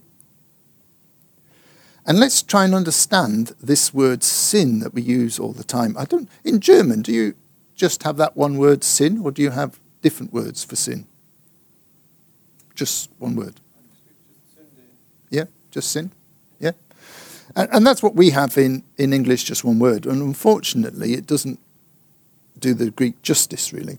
[2.08, 5.98] And let's try and understand this word sin that we use all the time.
[5.98, 7.36] I don't in German, do you
[7.76, 11.06] just have that one word sin or do you have different words for sin?
[12.76, 13.56] Just one word.
[15.30, 16.12] Yeah, just sin.
[16.62, 16.72] Yeah.
[17.58, 20.06] And, and that's what we have in, in English, just one word.
[20.06, 21.60] And unfortunately, it doesn't
[22.58, 23.98] do the Greek justice, really.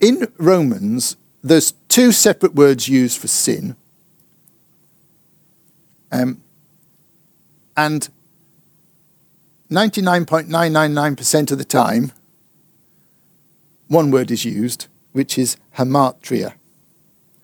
[0.00, 3.76] In Romans, there's two separate words used for sin.
[6.10, 6.42] Um,
[7.78, 8.10] and
[9.70, 12.10] 99.999% of the time,
[13.86, 16.54] one word is used, which is hamartia.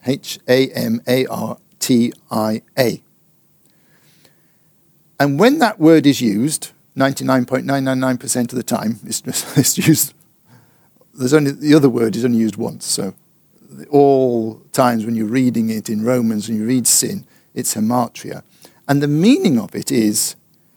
[0.05, 3.01] H A M A R T I A.
[5.21, 10.15] And when that word is used, 99.999% of the time, it's, just, it's used,
[11.15, 12.85] there's only, the other word is only used once.
[12.85, 13.15] So
[13.89, 18.43] all times when you're reading it in Romans, and you read sin, it's hamartia.
[18.87, 20.37] And the meaning of it is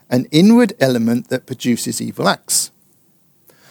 [0.09, 2.71] an inward element that produces evil acts.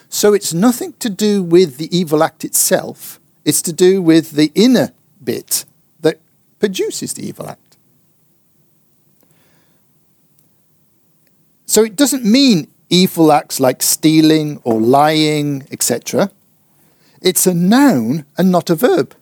[0.08, 4.52] So it's nothing to do with the evil act itself, it's to do with the
[4.54, 5.64] inner bit
[6.00, 6.20] that
[6.58, 7.76] produces the evil act.
[11.66, 16.30] So it doesn't mean evil acts like stealing or lying, etc.
[17.20, 19.14] It's a noun and not a verb.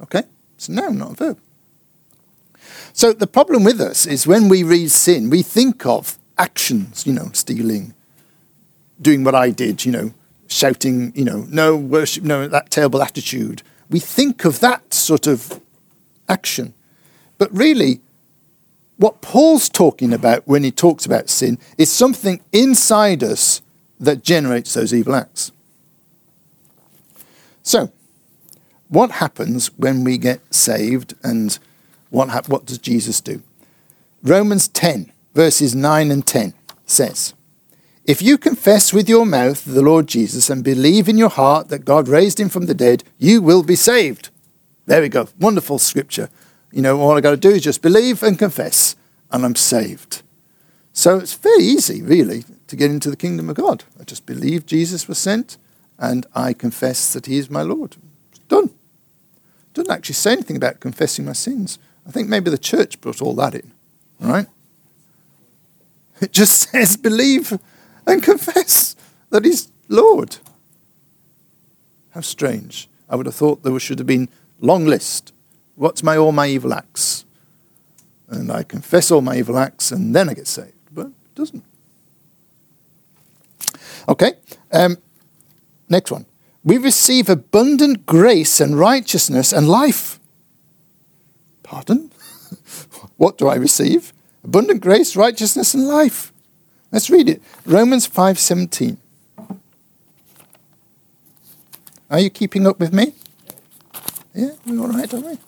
[0.00, 0.22] Okay?
[0.56, 1.38] It's a noun, not a verb.
[2.92, 7.12] So the problem with us is when we read sin, we think of actions, you
[7.12, 7.94] know, stealing,
[9.00, 10.14] doing what I did, you know,
[10.46, 13.62] shouting, you know, no worship, no, that terrible attitude.
[13.90, 15.60] We think of that sort of
[16.28, 16.74] action.
[17.38, 18.00] But really,
[18.96, 23.60] what Paul's talking about when he talks about sin is something inside us
[23.98, 25.52] that generates those evil acts.
[27.62, 27.90] So,
[28.88, 31.58] what happens when we get saved and
[32.14, 33.42] what, hap- what does Jesus do?
[34.22, 36.54] Romans 10, verses 9 and 10
[36.86, 37.34] says,
[38.04, 41.84] If you confess with your mouth the Lord Jesus and believe in your heart that
[41.84, 44.30] God raised him from the dead, you will be saved.
[44.86, 45.28] There we go.
[45.40, 46.30] Wonderful scripture.
[46.70, 48.94] You know, all I got to do is just believe and confess,
[49.32, 50.22] and I'm saved.
[50.92, 53.82] So it's very easy, really, to get into the kingdom of God.
[54.00, 55.58] I just believe Jesus was sent,
[55.98, 57.96] and I confess that he is my Lord.
[58.30, 58.70] It's done.
[59.72, 61.80] Doesn't actually say anything about confessing my sins.
[62.06, 63.72] I think maybe the church brought all that in,
[64.20, 64.46] right?
[66.20, 67.58] It just says believe
[68.06, 68.96] and confess
[69.30, 70.36] that he's Lord.
[72.10, 72.88] How strange.
[73.08, 74.28] I would have thought there should have been
[74.60, 75.32] long list.
[75.74, 77.24] What's my all my evil acts?
[78.28, 80.72] And I confess all my evil acts and then I get saved.
[80.92, 81.64] But it doesn't.
[84.08, 84.32] Okay.
[84.72, 84.98] Um,
[85.88, 86.26] next one.
[86.62, 90.18] We receive abundant grace and righteousness and life.
[91.74, 92.08] Pardon?
[93.16, 94.12] what do I receive?
[94.44, 96.32] Abundant grace, righteousness, and life.
[96.92, 97.42] Let's read it.
[97.66, 98.96] Romans 5:17.
[102.08, 103.14] Are you keeping up with me?
[104.32, 105.38] Yeah, we're all right, aren't we?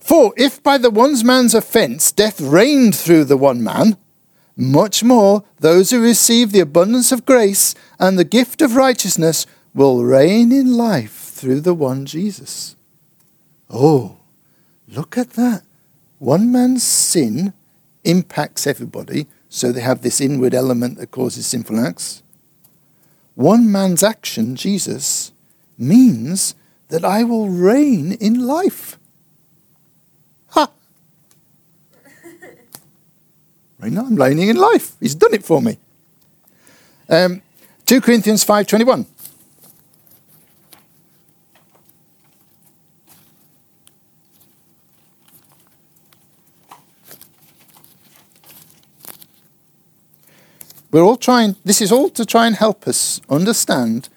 [0.00, 3.96] For if by the one man's offence death reigned through the one man,
[4.56, 10.02] much more those who receive the abundance of grace and the gift of righteousness will
[10.02, 12.74] reign in life through the one Jesus.
[13.70, 14.16] Oh,
[14.88, 15.62] look at that.
[16.18, 17.52] One man's sin
[18.04, 22.22] impacts everybody, so they have this inward element that causes sinful acts.
[23.34, 25.32] One man's action, Jesus,
[25.78, 26.54] means
[26.88, 28.98] that I will reign in life.
[30.48, 30.70] Ha!
[33.78, 34.92] Right now I'm reigning in life.
[35.00, 35.78] He's done it for me.
[37.08, 37.40] Um,
[37.86, 39.06] 2 Corinthians 5.21.
[50.90, 54.08] We're all trying, this is all to try and help us understand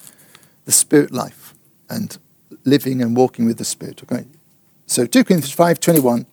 [0.66, 1.54] the spirit life
[1.90, 2.18] and
[2.66, 4.04] living and walking with the Spirit.
[4.04, 4.26] Okay?
[4.86, 6.26] So 2 Corinthians 5.21,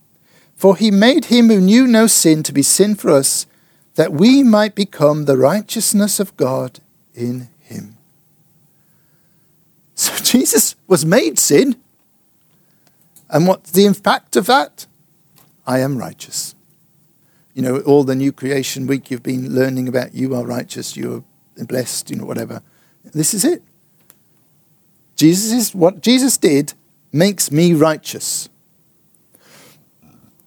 [0.55, 3.46] For he made him who knew no sin to be sin for us,
[3.94, 6.81] that we might become the righteousness of God
[7.14, 7.96] in him.
[9.94, 11.76] So Jesus was made sin.
[13.29, 14.87] And what's the impact of that?
[15.66, 16.55] I am righteous.
[17.54, 21.24] You know, all the new creation week you've been learning about you are righteous, you
[21.58, 22.62] are blessed, you know, whatever.
[23.12, 23.62] This is it.
[25.16, 26.72] Jesus is what Jesus did
[27.12, 28.48] makes me righteous.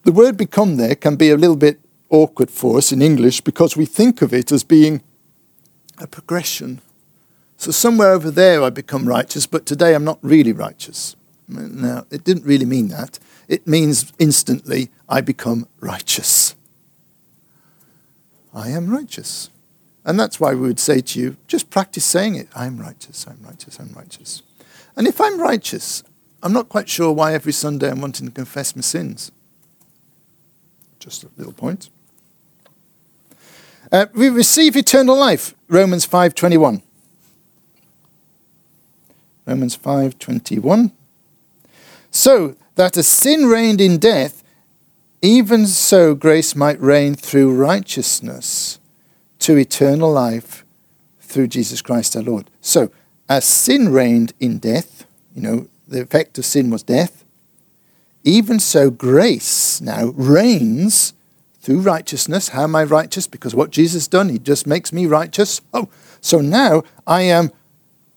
[0.04, 3.76] The word become there can be a little bit awkward for us in English because
[3.76, 5.02] we think of it as being
[5.98, 6.80] a progression.
[7.56, 11.16] So somewhere over there I become righteous, but today I'm not really righteous.
[11.48, 13.18] Now, it didn't really mean that.
[13.48, 16.43] It means instantly I become righteous.
[18.54, 19.50] I am righteous.
[20.04, 22.48] And that's why we would say to you, just practice saying it.
[22.54, 24.42] I'm righteous, I'm righteous, I'm righteous.
[24.96, 26.04] And if I'm righteous,
[26.42, 29.32] I'm not quite sure why every Sunday I'm wanting to confess my sins.
[31.00, 31.88] Just a little point.
[33.90, 36.82] Uh, we receive eternal life, Romans 5.21.
[39.46, 40.92] Romans 5.21.
[42.10, 44.43] So that as sin reigned in death,
[45.24, 48.78] even so grace might reign through righteousness
[49.38, 50.66] to eternal life
[51.18, 52.50] through Jesus Christ our Lord.
[52.60, 52.90] So,
[53.26, 57.24] as sin reigned in death, you know, the effect of sin was death,
[58.22, 61.14] even so grace now reigns
[61.58, 62.48] through righteousness.
[62.48, 63.26] How am I righteous?
[63.26, 65.62] Because what Jesus done, he just makes me righteous.
[65.72, 65.88] Oh,
[66.20, 67.50] so now I am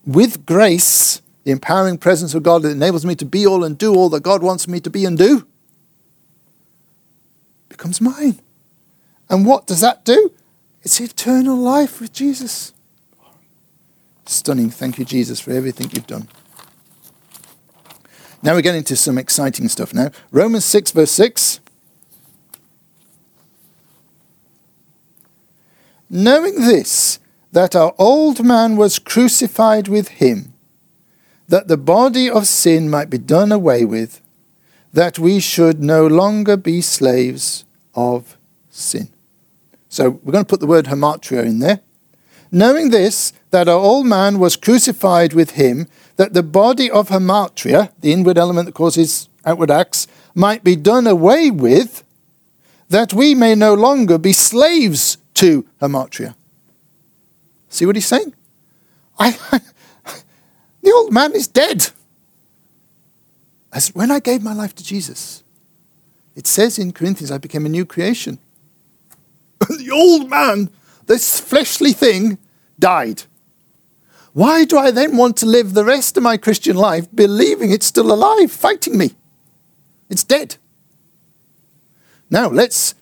[0.04, 3.94] with grace, the empowering presence of God that enables me to be all and do
[3.94, 5.46] all that God wants me to be and do,
[7.78, 8.40] becomes mine.
[9.30, 10.32] And what does that do?
[10.82, 12.72] It's eternal life with Jesus.
[14.26, 14.68] Stunning.
[14.68, 16.28] Thank you, Jesus, for everything you've done.
[18.42, 20.10] Now we get into some exciting stuff now.
[20.32, 21.60] Romans 6, verse 6.
[26.10, 27.20] Knowing this,
[27.52, 30.52] that our old man was crucified with him,
[31.46, 34.20] that the body of sin might be done away with,
[34.92, 37.64] that we should no longer be slaves
[37.98, 38.38] of
[38.70, 39.08] sin.
[39.88, 41.80] So we're going to put the word hamartia in there.
[42.52, 47.90] Knowing this, that our old man was crucified with him, that the body of hamartia,
[48.00, 52.04] the inward element that causes outward acts, might be done away with,
[52.88, 56.36] that we may no longer be slaves to hamartia.
[57.68, 58.32] See what he's saying?
[59.18, 59.32] I,
[60.82, 61.90] the old man is dead.
[63.72, 65.42] As when I gave my life to Jesus,
[66.38, 68.38] it says in Corinthians, I became a new creation.
[69.68, 70.70] the old man,
[71.06, 72.38] this fleshly thing,
[72.78, 73.24] died.
[74.34, 77.86] Why do I then want to live the rest of my Christian life believing it's
[77.86, 79.16] still alive, fighting me?
[80.08, 80.54] It's dead.
[82.30, 82.94] Now, let's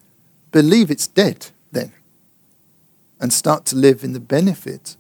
[0.51, 1.93] believe it's dead then
[3.21, 4.97] and start to live in the benefit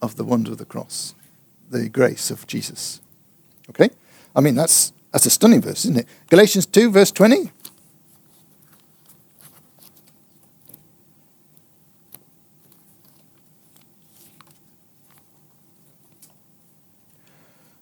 [0.00, 1.12] of the wonder of the cross,
[1.68, 3.00] the grace of Jesus.
[3.68, 3.90] Okay?
[4.36, 6.06] I mean, that's, that's a stunning verse, isn't it?
[6.28, 7.50] Galatians 2, verse 20.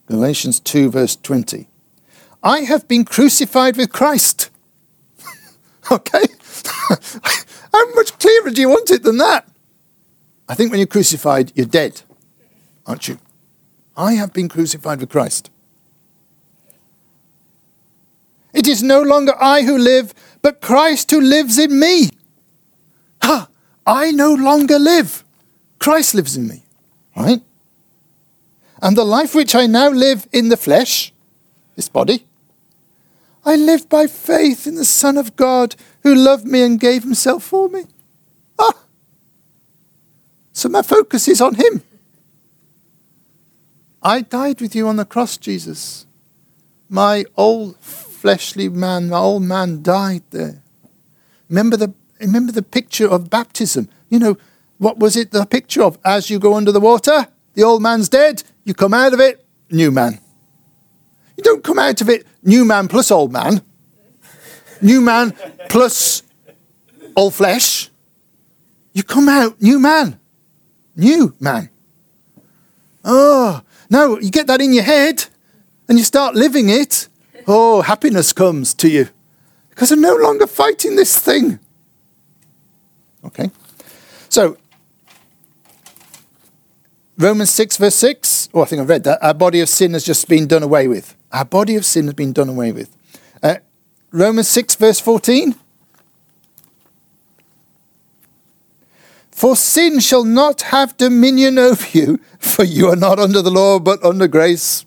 [0.09, 1.67] Galatians 2, verse 20.
[2.41, 4.49] I have been crucified with Christ.
[5.91, 6.23] okay?
[7.71, 9.47] How much clearer do you want it than that?
[10.47, 12.01] I think when you're crucified, you're dead,
[12.87, 13.19] aren't you?
[13.95, 15.51] I have been crucified with Christ.
[18.51, 22.09] It is no longer I who live, but Christ who lives in me.
[23.21, 23.47] Ha!
[23.85, 25.23] I no longer live.
[25.77, 26.63] Christ lives in me.
[27.15, 27.41] Right?
[28.81, 31.11] And the life which I now live in the flesh,
[31.75, 32.25] this body,
[33.45, 37.43] I live by faith in the Son of God who loved me and gave himself
[37.43, 37.85] for me.
[38.57, 38.73] Ah!
[40.53, 41.81] So my focus is on Him.
[44.01, 46.05] I died with you on the cross, Jesus.
[46.89, 50.61] My old fleshly man, my old man died there.
[51.49, 53.89] Remember the, remember the picture of baptism?
[54.09, 54.37] You know,
[54.77, 55.97] what was it the picture of?
[56.03, 57.27] As you go under the water,
[57.59, 60.19] the old man's dead, you come out of it, new man.
[61.37, 63.61] You don't come out of it, new man plus old man.
[64.81, 65.33] New man
[65.69, 66.23] plus
[67.15, 67.89] old flesh.
[68.93, 70.19] You come out, new man
[70.99, 71.69] new man.
[73.03, 75.25] Oh, no, you get that in your head
[75.87, 77.07] and you start living it.
[77.47, 79.07] Oh, happiness comes to you
[79.69, 81.59] because I'm no longer fighting this thing.
[83.23, 83.49] Okay?
[84.27, 84.57] So,
[87.19, 88.49] Romans 6, verse 6.
[88.53, 89.21] Oh, I think I've read that.
[89.21, 91.17] Our body of sin has just been done away with.
[91.33, 92.95] Our body of sin has been done away with.
[93.43, 93.57] Uh,
[94.11, 95.53] Romans 6, verse 14.
[99.31, 103.79] For sin shall not have dominion over you, for you are not under the law,
[103.79, 104.85] but under grace.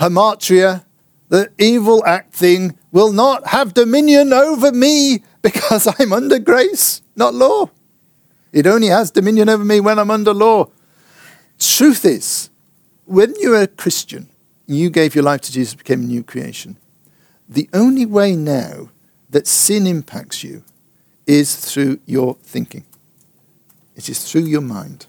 [0.00, 0.84] Hamartia,
[1.28, 7.34] the evil act thing, will not have dominion over me because I'm under grace, not
[7.34, 7.68] law.
[8.54, 10.68] It only has dominion over me when I'm under law.
[11.58, 12.50] Truth is,
[13.04, 14.28] when you're a Christian,
[14.66, 16.76] you gave your life to Jesus, became a new creation.
[17.48, 18.90] The only way now
[19.30, 20.62] that sin impacts you
[21.26, 22.84] is through your thinking.
[23.96, 25.06] It is through your mind.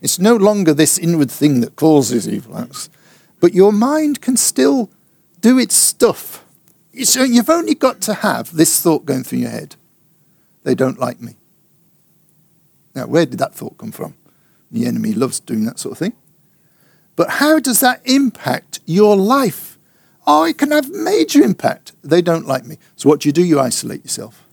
[0.00, 2.88] It's no longer this inward thing that causes evil acts,
[3.40, 4.88] but your mind can still
[5.40, 6.44] do its stuff.
[7.02, 9.74] So you've only got to have this thought going through your head.
[10.62, 11.34] They don't like me.
[12.94, 14.14] Now, where did that thought come from?
[14.70, 16.14] The enemy loves doing that sort of thing.
[17.16, 19.78] But how does that impact your life?
[20.26, 21.92] Oh, it can have major impact.
[22.02, 22.78] They don't like me.
[22.96, 23.44] So what do you do?
[23.44, 24.46] You isolate yourself.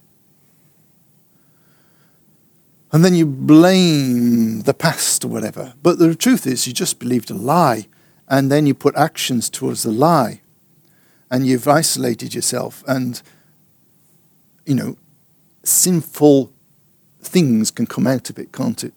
[2.91, 5.73] And then you blame the past or whatever.
[5.83, 7.87] But the truth is, you just believed a lie.
[8.27, 10.41] And then you put actions towards the lie.
[11.29, 12.83] And you've isolated yourself.
[12.87, 13.21] And,
[14.65, 14.97] you know,
[15.63, 16.51] sinful
[17.21, 18.93] things can come out of it, can't it?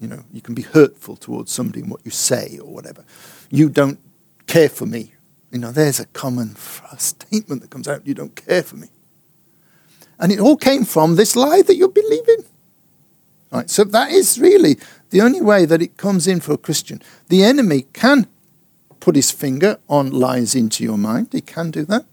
[0.00, 3.04] You know, you can be hurtful towards somebody in what you say or whatever.
[3.50, 3.98] You don't
[4.46, 5.12] care for me.
[5.50, 6.56] You know, there's a common
[6.98, 8.88] statement that comes out you don't care for me.
[10.18, 12.44] And it all came from this lie that you're believing.
[13.52, 14.78] Right, so that is really
[15.10, 17.02] the only way that it comes in for a Christian.
[17.28, 18.28] The enemy can
[19.00, 21.28] put his finger on lies into your mind.
[21.32, 22.04] He can do that.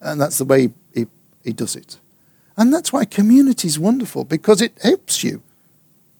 [0.00, 1.06] And that's the way he,
[1.44, 1.98] he does it.
[2.60, 5.42] And that's why community is wonderful because it helps you.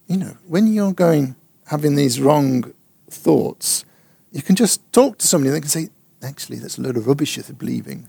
[0.06, 1.36] You know, when you're going,
[1.66, 2.72] having these wrong
[3.10, 3.84] thoughts,
[4.32, 5.90] you can just talk to somebody and they can say,
[6.22, 8.08] actually, that's a load of rubbish you're believing.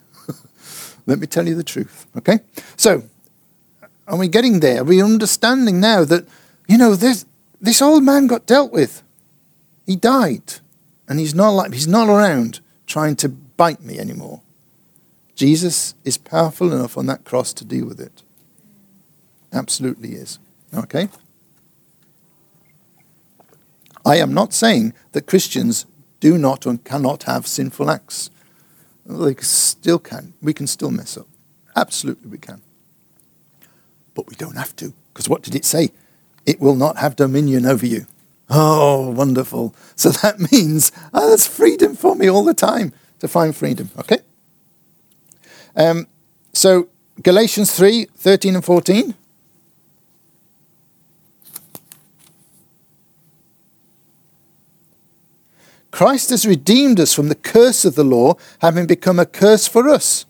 [1.08, 2.08] Let me tell you the truth.
[2.18, 2.40] Okay?
[2.78, 3.04] So,
[4.08, 4.80] are we getting there?
[4.80, 6.26] Are we understanding now that,
[6.70, 7.26] you know, this,
[7.60, 9.04] this old man got dealt with?
[9.86, 10.54] He died.
[11.10, 14.40] And he's not like he's not around trying to bite me anymore.
[15.42, 18.22] Jesus is powerful enough on that cross to deal with it.
[19.52, 20.38] Absolutely is.
[20.72, 21.10] Okay?
[24.06, 25.88] I am not saying that Christians
[26.20, 28.30] do not and cannot have sinful acts.
[29.04, 30.36] They still can.
[30.44, 31.26] We can still mess up.
[31.76, 32.62] Absolutely, we can.
[34.14, 34.94] But we don't have to.
[35.12, 35.90] Because what did it say?
[36.46, 38.06] It will not have dominion over you.
[38.48, 39.74] Oh, wonderful.
[39.96, 43.90] So that means oh, there's freedom for me all the time to find freedom.
[43.98, 44.20] Okay?
[45.76, 46.08] Um,
[46.54, 46.90] so,
[47.22, 49.16] Galatians 3 13 and 14.
[55.92, 59.90] Christ has redeemed us from the curse of the law, having become a curse for
[59.90, 60.26] us,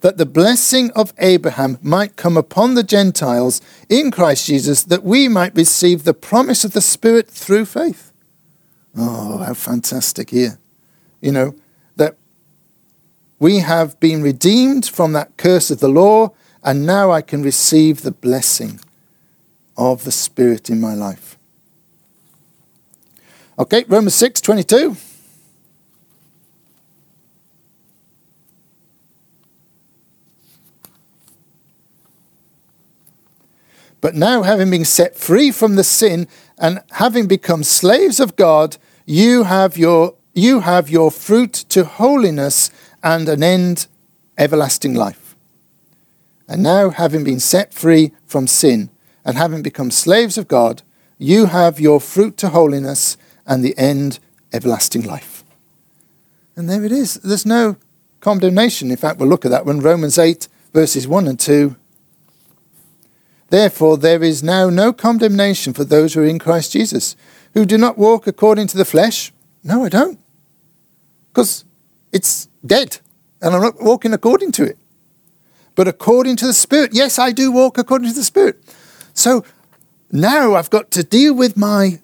[0.00, 5.28] that the blessing of Abraham might come upon the Gentiles in Christ Jesus, that we
[5.28, 8.12] might receive the promise of the Spirit through faith.
[8.96, 10.58] Oh, how fantastic here.
[11.20, 11.54] You know,
[13.44, 16.32] we have been redeemed from that curse of the law,
[16.62, 18.80] and now I can receive the blessing
[19.76, 21.36] of the Spirit in my life.
[23.58, 24.96] Okay, Romans 6 22.
[34.00, 38.78] But now, having been set free from the sin and having become slaves of God,
[39.04, 42.70] you have your, you have your fruit to holiness
[43.04, 43.86] and an end,
[44.38, 45.36] everlasting life.
[46.48, 48.90] And now, having been set free from sin
[49.24, 50.82] and having become slaves of God,
[51.18, 54.18] you have your fruit to holiness and the end,
[54.52, 55.44] everlasting life.
[56.56, 57.14] And there it is.
[57.14, 57.76] There's no
[58.20, 58.90] condemnation.
[58.90, 61.76] In fact, we'll look at that when Romans 8, verses 1 and 2.
[63.50, 67.16] Therefore, there is now no condemnation for those who are in Christ Jesus,
[67.52, 69.32] who do not walk according to the flesh.
[69.62, 70.18] No, I don't.
[71.32, 71.64] Because
[72.14, 72.98] it's dead,
[73.42, 74.78] and I'm not walking according to it.
[75.74, 76.92] But according to the Spirit.
[76.94, 78.62] Yes, I do walk according to the Spirit.
[79.12, 79.44] So
[80.12, 81.98] now I've got to deal with my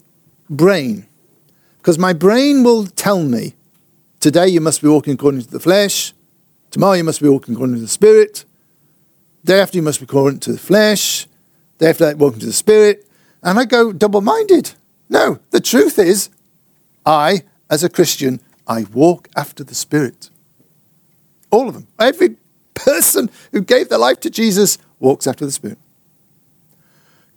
[0.51, 1.07] brain
[1.79, 3.55] because my brain will tell me
[4.19, 6.13] today you must be walking according to the flesh,
[6.73, 8.45] tomorrow you must be walking according to the spirit,
[9.45, 11.29] day after you must be according to the flesh,
[11.79, 13.07] day after that walking to the spirit.
[13.43, 14.73] And I go double minded.
[15.09, 16.31] No, the truth is,
[17.07, 18.41] I, as a Christian,
[18.71, 20.31] I walk after the spirit.
[21.51, 21.89] All of them.
[21.99, 22.37] Every
[22.75, 25.79] person who gave their life to Jesus walks after the spirit.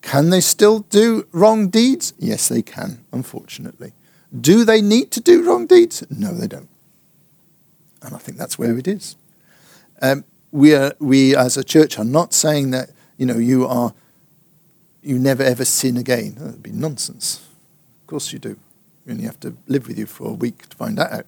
[0.03, 2.13] Can they still do wrong deeds?
[2.19, 3.93] Yes, they can, unfortunately.
[4.39, 6.05] Do they need to do wrong deeds?
[6.11, 6.69] No, they don't.
[8.03, 9.15] And I think that's where it is.
[10.03, 13.93] Um, we, are, we as a church are not saying that you know you are
[15.01, 16.35] you never ever sin again.
[16.35, 17.47] That would be nonsense.
[18.01, 18.57] Of course you do.
[19.05, 21.25] You only have to live with you for a week to find that out.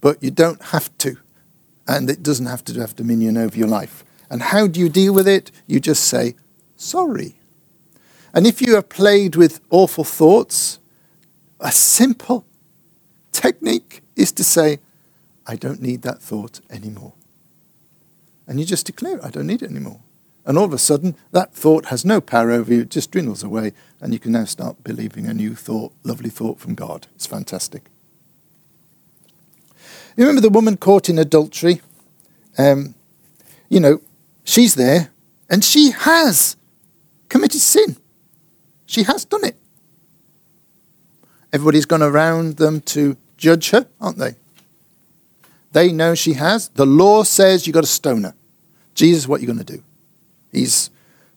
[0.00, 1.16] But you don't have to,
[1.86, 4.04] and it doesn't have to have dominion over your life.
[4.30, 5.50] And how do you deal with it?
[5.66, 6.34] You just say
[6.76, 7.36] sorry.
[8.34, 10.78] And if you have played with awful thoughts,
[11.60, 12.44] a simple
[13.32, 14.78] technique is to say,
[15.46, 17.14] I don't need that thought anymore.
[18.46, 20.00] And you just declare, I don't need it anymore.
[20.48, 23.42] And all of a sudden, that thought has no power over you, it just dwindles
[23.42, 27.06] away, and you can now start believing a new thought, lovely thought from God.
[27.14, 27.84] It's fantastic.
[30.16, 31.82] You remember the woman caught in adultery?
[32.56, 32.94] Um,
[33.68, 34.00] you know,
[34.42, 35.10] she's there,
[35.50, 36.56] and she has
[37.28, 37.98] committed sin.
[38.86, 39.56] She has done it.
[41.52, 44.36] Everybody's gone around them to judge her, aren't they?
[45.72, 46.70] They know she has.
[46.70, 48.34] The law says you've got to stone her.
[48.94, 49.82] Jesus, what are you going to do?
[50.52, 50.90] He's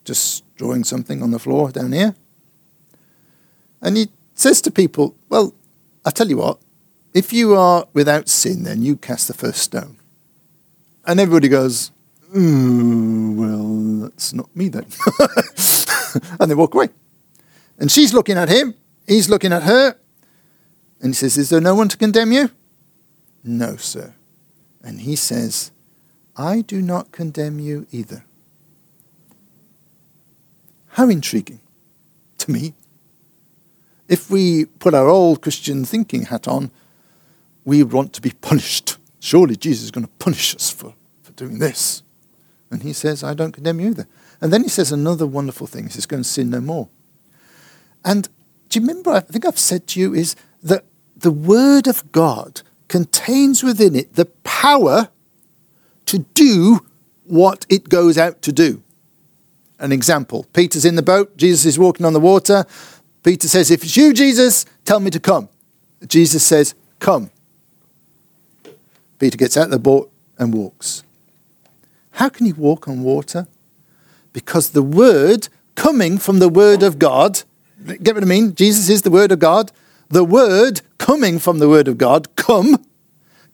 [0.04, 2.14] just drawing something on the floor down here.
[3.80, 5.54] And he says to people, Well,
[6.04, 6.58] I tell you what,
[7.14, 9.98] if you are without sin, then you cast the first stone.
[11.06, 11.90] And everybody goes,
[12.32, 14.86] Well, that's not me then.
[16.40, 16.88] and they walk away.
[17.78, 18.74] And she's looking at him,
[19.06, 19.96] he's looking at her,
[21.00, 22.50] and he says, Is there no one to condemn you?
[23.44, 24.14] No, sir.
[24.82, 25.72] And he says,
[26.36, 28.24] I do not condemn you either.
[30.92, 31.60] How intriguing
[32.38, 32.74] to me.
[34.08, 36.70] If we put our old Christian thinking hat on,
[37.64, 38.98] we want to be punished.
[39.20, 42.02] Surely Jesus is going to punish us for, for doing this.
[42.70, 44.06] And he says, I don't condemn you either.
[44.40, 45.84] And then he says another wonderful thing.
[45.84, 46.88] He says, Go and sin no more.
[48.04, 48.28] And
[48.68, 50.84] do you remember, I think I've said to you, is that
[51.16, 55.08] the Word of God contains within it the power
[56.06, 56.80] to do
[57.24, 58.82] what it goes out to do.
[59.82, 62.64] An example Peter's in the boat, Jesus is walking on the water.
[63.24, 65.48] Peter says, If it's you, Jesus, tell me to come.
[66.06, 67.30] Jesus says, Come.
[69.18, 71.02] Peter gets out of the boat and walks.
[72.12, 73.48] How can he walk on water?
[74.32, 77.42] Because the word coming from the word of God,
[77.84, 78.54] get what I mean?
[78.54, 79.72] Jesus is the word of God.
[80.10, 82.84] The word coming from the word of God, come,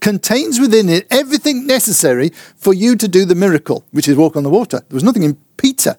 [0.00, 4.42] contains within it everything necessary for you to do the miracle, which is walk on
[4.42, 4.82] the water.
[4.88, 5.96] There was nothing in Peter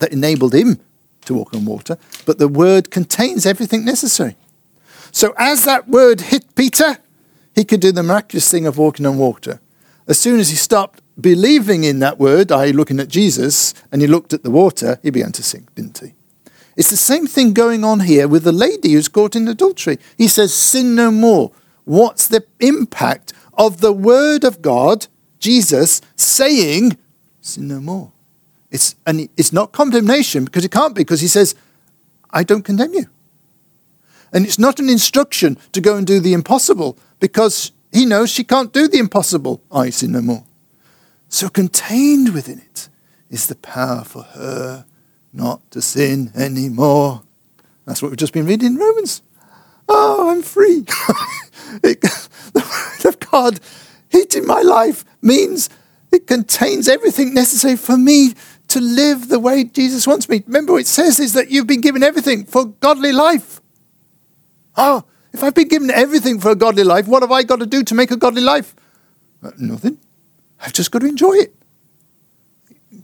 [0.00, 0.80] that enabled him
[1.26, 1.96] to walk on water,
[2.26, 4.36] but the word contains everything necessary.
[5.12, 6.98] So as that word hit Peter,
[7.54, 9.60] he could do the miraculous thing of walking on water.
[10.06, 14.08] As soon as he stopped believing in that word, i.e., looking at Jesus, and he
[14.08, 16.14] looked at the water, he began to sink, didn't he?
[16.76, 19.98] It's the same thing going on here with the lady who's caught in adultery.
[20.16, 21.52] He says, Sin no more.
[21.84, 26.96] What's the impact of the word of God, Jesus, saying,
[27.40, 28.12] Sin no more?
[28.70, 31.54] It's, and it's not condemnation because it can't be, because he says,
[32.30, 33.06] I don't condemn you.
[34.32, 38.44] And it's not an instruction to go and do the impossible because he knows she
[38.44, 39.60] can't do the impossible.
[39.72, 40.44] I sin no more.
[41.28, 42.88] So contained within it
[43.28, 44.84] is the power for her
[45.32, 47.22] not to sin anymore.
[47.86, 49.22] That's what we've just been reading in Romans.
[49.88, 50.84] Oh, I'm free.
[51.82, 52.00] it,
[52.52, 53.60] the word of God
[54.08, 55.68] hitting my life means
[56.12, 58.34] it contains everything necessary for me
[58.70, 60.42] to live the way Jesus wants me.
[60.46, 63.60] Remember, what it says is that you've been given everything for godly life.
[64.76, 67.66] Oh, if I've been given everything for a godly life, what have I got to
[67.66, 68.74] do to make a godly life?
[69.42, 69.98] Uh, nothing.
[70.60, 71.54] I've just got to enjoy it.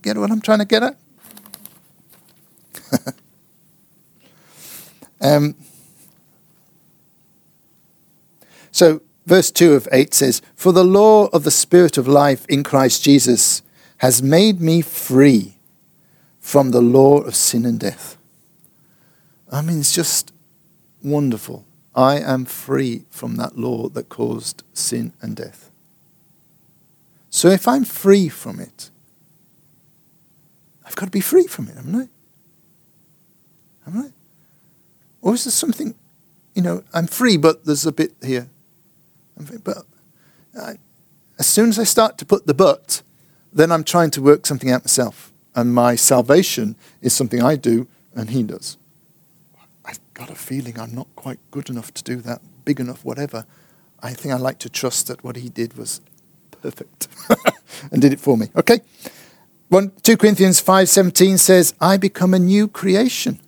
[0.03, 0.97] Get what I'm trying to get at?
[5.21, 5.57] um,
[8.71, 12.63] so, verse 2 of 8 says, For the law of the Spirit of life in
[12.63, 13.63] Christ Jesus
[13.99, 15.56] has made me free
[16.47, 18.17] from the law of sin and death.
[19.51, 20.33] I mean, it's just
[21.03, 21.65] wonderful.
[21.93, 25.73] I am free from that law that caused sin and death.
[27.31, 28.91] So if I'm free from it,
[30.85, 32.09] I've got to be free from it, haven't I?
[33.85, 34.13] Haven't I?
[35.23, 35.97] Or is there something,
[36.55, 38.49] you know, I'm free, but there's a bit here.
[39.37, 39.79] I'm free, but
[40.57, 40.79] I,
[41.41, 43.03] as soon as I start to put the but,
[43.53, 45.33] then I'm trying to work something out myself.
[45.57, 48.77] And my salvation is something I do and he does
[49.87, 53.47] I've got a feeling I'm not quite good enough to do that, big enough, whatever.
[54.03, 56.01] I think I like to trust that what he did was
[56.51, 57.09] perfect
[57.93, 58.49] and did it for me.
[58.57, 58.81] Okay?
[59.69, 63.41] 1, 2 Corinthians 5.17 says, I become a new creation.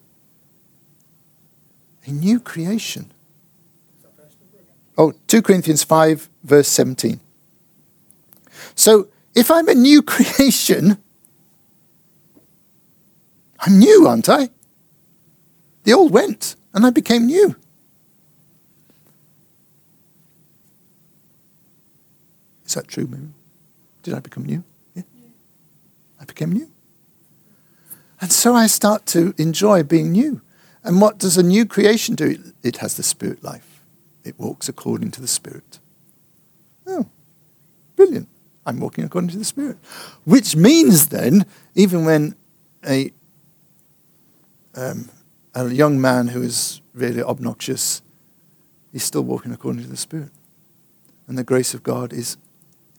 [2.06, 3.10] A new creation.
[4.96, 7.20] Oh, 2 Corinthians 5, verse 17.
[8.74, 10.98] So, if I'm a new creation,
[13.60, 14.50] I'm new, aren't I?
[15.84, 17.56] The old went and I became new.
[22.66, 23.34] Is that true, Miriam?
[24.02, 24.62] Did I become new?
[24.94, 25.02] Yeah.
[26.20, 26.68] I became new.
[28.20, 30.42] And so I start to enjoy being new.
[30.84, 32.52] And what does a new creation do?
[32.62, 33.82] It has the spirit life.
[34.24, 35.78] It walks according to the spirit.
[36.86, 37.06] Oh,
[37.96, 38.28] brilliant.
[38.66, 39.78] I'm walking according to the spirit.
[40.24, 42.34] Which means then, even when
[42.86, 43.12] a
[44.78, 45.10] um,
[45.54, 48.00] a young man who is really obnoxious,
[48.92, 50.30] he's still walking according to the Spirit.
[51.26, 52.36] And the grace of God is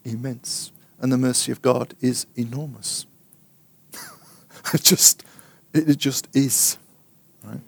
[0.03, 0.71] immense.
[0.99, 3.05] And the mercy of God is enormous.
[4.73, 5.23] it just,
[5.73, 6.77] it just is.
[7.43, 7.61] Right?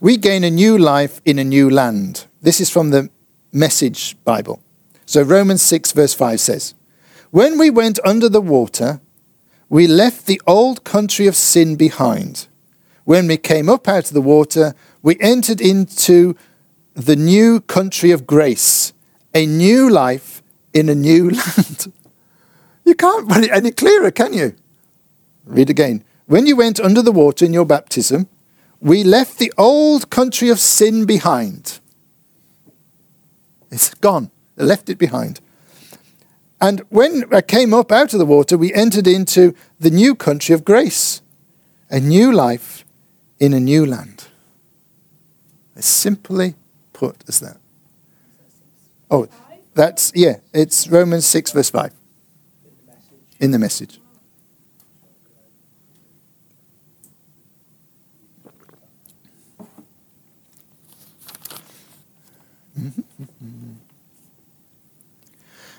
[0.00, 2.26] We gain a new life in a new land.
[2.42, 3.08] This is from the
[3.52, 4.60] Message Bible.
[5.06, 6.74] So Romans 6, verse 5 says,
[7.30, 9.00] When we went under the water,
[9.68, 12.48] we left the old country of sin behind
[13.04, 16.36] when we came up out of the water, we entered into
[16.94, 18.92] the new country of grace,
[19.34, 20.42] a new life
[20.72, 21.92] in a new land.
[22.84, 24.54] you can't put it any clearer, can you?
[25.44, 26.04] Read again.
[26.26, 28.28] When you went under the water in your baptism,
[28.80, 31.80] we left the old country of sin behind.
[33.70, 34.30] It's gone.
[34.56, 35.40] Left it behind.
[36.60, 40.54] And when I came up out of the water, we entered into the new country
[40.54, 41.20] of grace,
[41.90, 42.83] a new life
[43.38, 44.26] in a new land.
[45.76, 46.54] As simply
[46.92, 47.58] put as that.
[49.10, 49.28] Oh,
[49.74, 51.92] that's, yeah, it's Romans 6, verse 5.
[53.40, 53.98] In the message.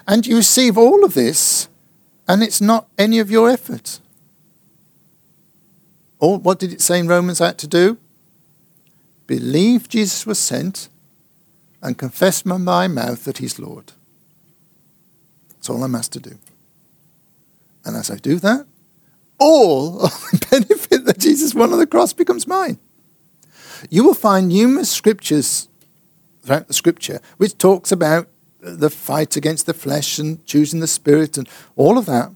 [0.07, 1.67] And you receive all of this,
[2.27, 3.99] and it's not any of your efforts.
[6.19, 7.97] All, what did it say in Romans I had to do?
[9.27, 10.89] Believe Jesus was sent
[11.81, 13.93] and confess by my mouth that he's Lord.
[15.49, 16.37] That's all I'm asked to do.
[17.83, 18.65] And as I do that,
[19.37, 22.79] all of the benefit that Jesus won on the cross becomes mine.
[23.89, 25.67] You will find numerous scriptures
[26.41, 28.27] throughout the scripture which talks about
[28.59, 32.31] the fight against the flesh and choosing the spirit and all of that.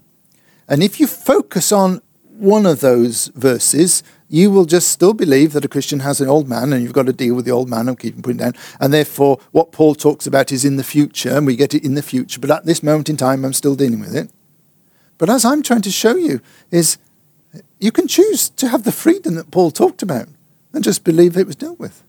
[0.68, 2.02] And if you focus on
[2.40, 6.48] one of those verses, you will just still believe that a Christian has an old
[6.48, 8.54] man and you've got to deal with the old man and keep him putting down.
[8.78, 11.94] And therefore, what Paul talks about is in the future, and we get it in
[11.94, 12.40] the future.
[12.40, 14.30] But at this moment in time, I'm still dealing with it.
[15.18, 16.96] But as I'm trying to show you, is
[17.78, 20.28] you can choose to have the freedom that Paul talked about
[20.72, 22.04] and just believe it was dealt with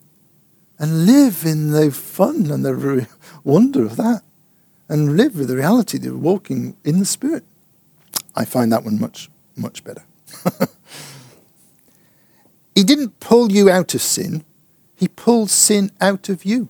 [0.78, 3.08] and live in the fun and the
[3.44, 4.22] wonder of that
[4.88, 7.44] and live with the reality that you're walking in the Spirit.
[8.36, 10.04] I find that one much, much better.
[12.76, 14.44] he didn't pull you out of sin,
[14.96, 16.70] he pulled sin out of you.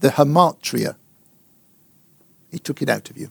[0.00, 0.96] The hamartia,
[2.50, 3.30] he took it out of you.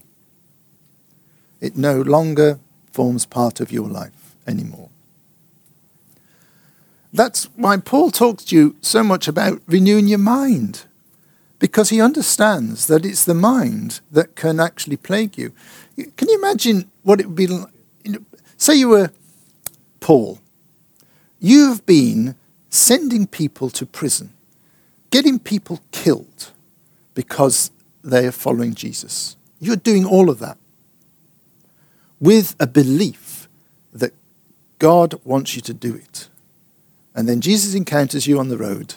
[1.60, 2.60] It no longer
[2.92, 4.90] forms part of your life anymore.
[7.12, 10.86] That's why Paul talks to you so much about renewing your mind,
[11.58, 15.52] because he understands that it's the mind that can actually plague you.
[16.18, 17.72] Can you imagine what it would be like?
[18.04, 18.20] You know,
[18.58, 19.12] say you were
[20.00, 20.40] Paul.
[21.40, 22.36] You've been
[22.70, 24.34] sending people to prison,
[25.10, 26.52] getting people killed
[27.14, 27.72] because
[28.04, 29.36] they are following Jesus.
[29.60, 30.58] You're doing all of that
[32.20, 33.48] with a belief
[33.94, 34.14] that
[34.78, 36.30] God wants you to do it.
[37.16, 38.96] And then Jesus encounters you on the road,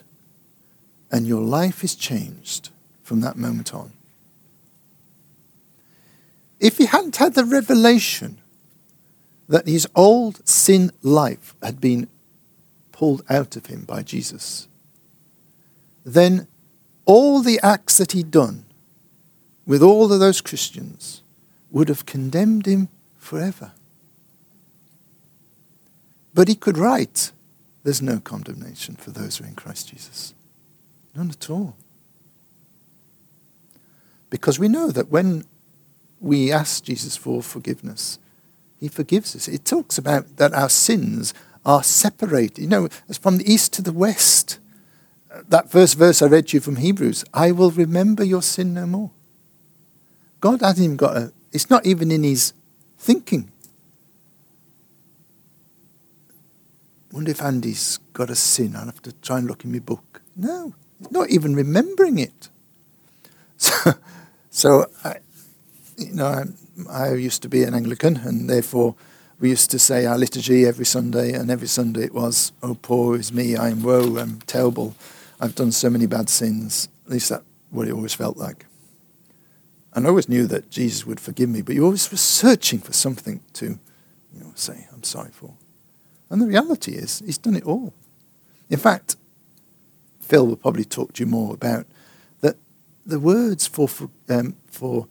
[1.11, 2.71] and your life is changed
[3.03, 3.93] from that moment on.
[6.63, 8.39] If he hadn't had the revelation
[9.49, 12.09] that his old sin life had been
[12.93, 14.69] pulled out of him by Jesus,
[16.05, 16.47] then
[17.05, 18.65] all the acts that he'd done
[19.67, 21.23] with all of those Christians
[21.73, 22.89] would have condemned him
[23.19, 23.73] forever.
[26.33, 27.33] But he could write
[27.83, 30.33] there's no condemnation for those who are in Christ Jesus.
[31.17, 31.75] None at all.
[34.31, 35.45] Because we know that when
[36.23, 38.19] we ask Jesus for forgiveness,
[38.79, 39.49] he forgives us.
[39.49, 42.63] It talks about that our sins are separated.
[42.63, 44.59] You know, it's from the east to the west.
[45.49, 48.87] That first verse I read to you from Hebrews I will remember your sin no
[48.87, 49.11] more.
[50.41, 52.53] God hasn't even got a, it's not even in his
[52.99, 53.53] thinking.
[57.13, 58.75] wonder if Andy's got a sin.
[58.75, 60.23] I'll have to try and look in my book.
[60.35, 60.75] No,
[61.11, 62.49] not even remembering it.
[63.59, 63.93] So,
[64.51, 65.19] so I,
[65.97, 66.45] you know, I,
[66.91, 68.95] I used to be an Anglican, and therefore
[69.41, 73.17] we used to say our liturgy every Sunday, and every Sunday it was, "Oh, poor
[73.17, 74.95] is me, I am woe, I'm terrible,
[75.41, 78.67] I've done so many bad sins." At least that's what it always felt like.
[79.95, 82.93] And I always knew that Jesus would forgive me, but you always were searching for
[82.93, 85.55] something to, you know, say, "I'm sorry for."
[86.31, 87.93] And the reality is, he's done it all.
[88.71, 89.17] In fact,
[90.21, 91.85] Phil will probably talk to you more about
[92.41, 92.57] that
[93.05, 95.09] the words for, for, um, for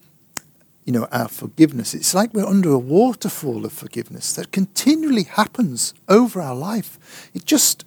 [0.86, 5.94] you know, our forgiveness, it's like we're under a waterfall of forgiveness that continually happens
[6.10, 7.30] over our life.
[7.34, 7.86] It just,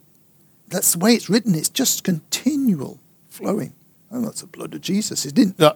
[0.69, 3.73] that's the way it's written, it's just continual flowing.
[4.13, 5.27] Oh, that's the blood of Jesus.
[5.27, 5.75] It didn't, uh,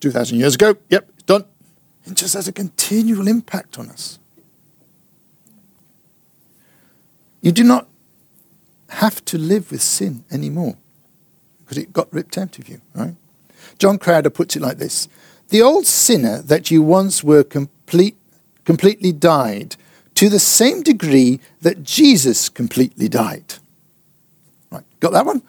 [0.00, 1.44] 2,000 years ago, yep, it's done.
[2.06, 4.18] It just has a continual impact on us.
[7.40, 7.88] You do not
[8.90, 10.76] have to live with sin anymore
[11.60, 13.14] because it got ripped out of you, right?
[13.78, 15.08] John Crowder puts it like this
[15.48, 18.16] The old sinner that you once were complete,
[18.64, 19.76] completely died
[20.14, 23.54] to the same degree that Jesus completely died.
[24.70, 25.42] Right, got that one?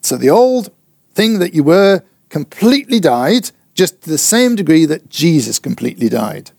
[0.00, 0.70] So the old
[1.14, 6.50] thing that you were completely died just to the same degree that Jesus completely died.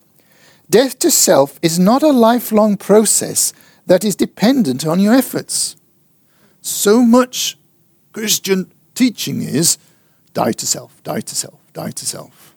[0.70, 3.54] Death to self is not a lifelong process
[3.86, 5.76] that is dependent on your efforts.
[6.62, 7.58] So much
[8.14, 9.78] Christian teaching is
[10.34, 12.49] die to self, die to self, die to self.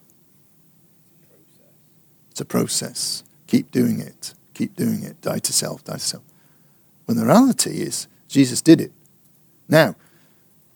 [2.33, 3.23] It's a process.
[3.45, 6.23] Keep doing it, keep doing it, die to self, die to self.
[7.05, 8.91] When the reality is, Jesus did it.
[9.69, 9.95] Now,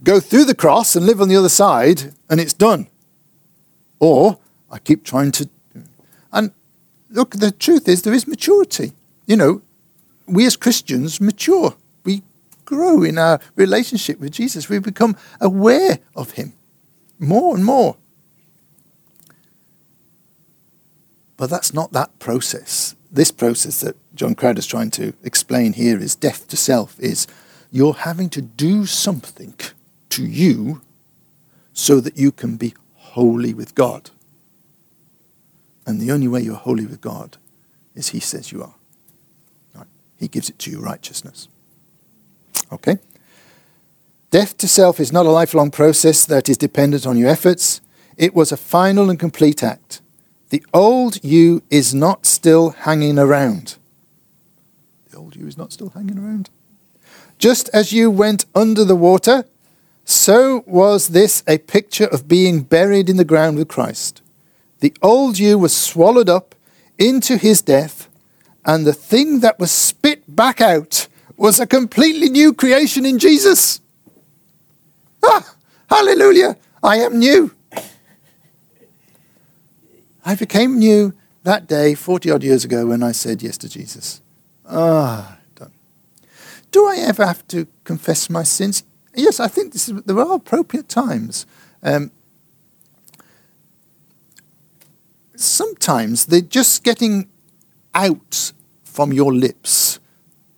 [0.03, 2.85] go through the cross and live on the other side, and it's done.
[3.99, 4.37] Or
[4.69, 5.49] I keep trying to.
[6.31, 6.51] And
[7.09, 8.93] look, the truth is, there is maturity.
[9.25, 9.63] You know,
[10.27, 11.75] we as Christians mature.
[12.03, 12.21] We
[12.65, 14.69] grow in our relationship with Jesus.
[14.69, 16.53] We become aware of him
[17.17, 17.97] more and more.
[21.37, 22.95] But that's not that process.
[23.11, 27.27] This process that John Crowder's trying to explain here is death to self, is
[27.71, 29.53] you're having to do something
[30.09, 30.81] to you
[31.73, 34.09] so that you can be holy with God.
[35.85, 37.37] And the only way you're holy with God
[37.95, 38.75] is He says you are.
[39.75, 39.87] Right?
[40.19, 41.47] He gives it to you righteousness.
[42.71, 42.97] Okay?
[44.31, 47.79] Death to self is not a lifelong process that is dependent on your efforts.
[48.17, 50.01] It was a final and complete act.
[50.49, 53.77] The old you is not still hanging around.
[55.09, 56.49] The old you is not still hanging around.
[57.37, 59.45] Just as you went under the water,
[60.05, 64.21] so was this a picture of being buried in the ground with Christ.
[64.79, 66.55] The old you was swallowed up
[66.97, 68.07] into his death,
[68.63, 73.81] and the thing that was spit back out was a completely new creation in Jesus.
[75.23, 75.55] Ah,
[75.89, 76.55] hallelujah!
[76.81, 77.53] I am new.
[80.27, 81.13] I became new
[81.43, 84.21] that day, 40 odd years ago, when I said yes to Jesus.
[84.65, 85.71] Ah, done.
[86.69, 88.83] Do I ever have to confess my sins?
[89.15, 91.45] Yes, I think is, there are appropriate times.
[91.81, 92.11] Um,
[95.37, 97.29] sometimes they're just getting
[97.95, 98.51] out
[98.83, 100.01] from your lips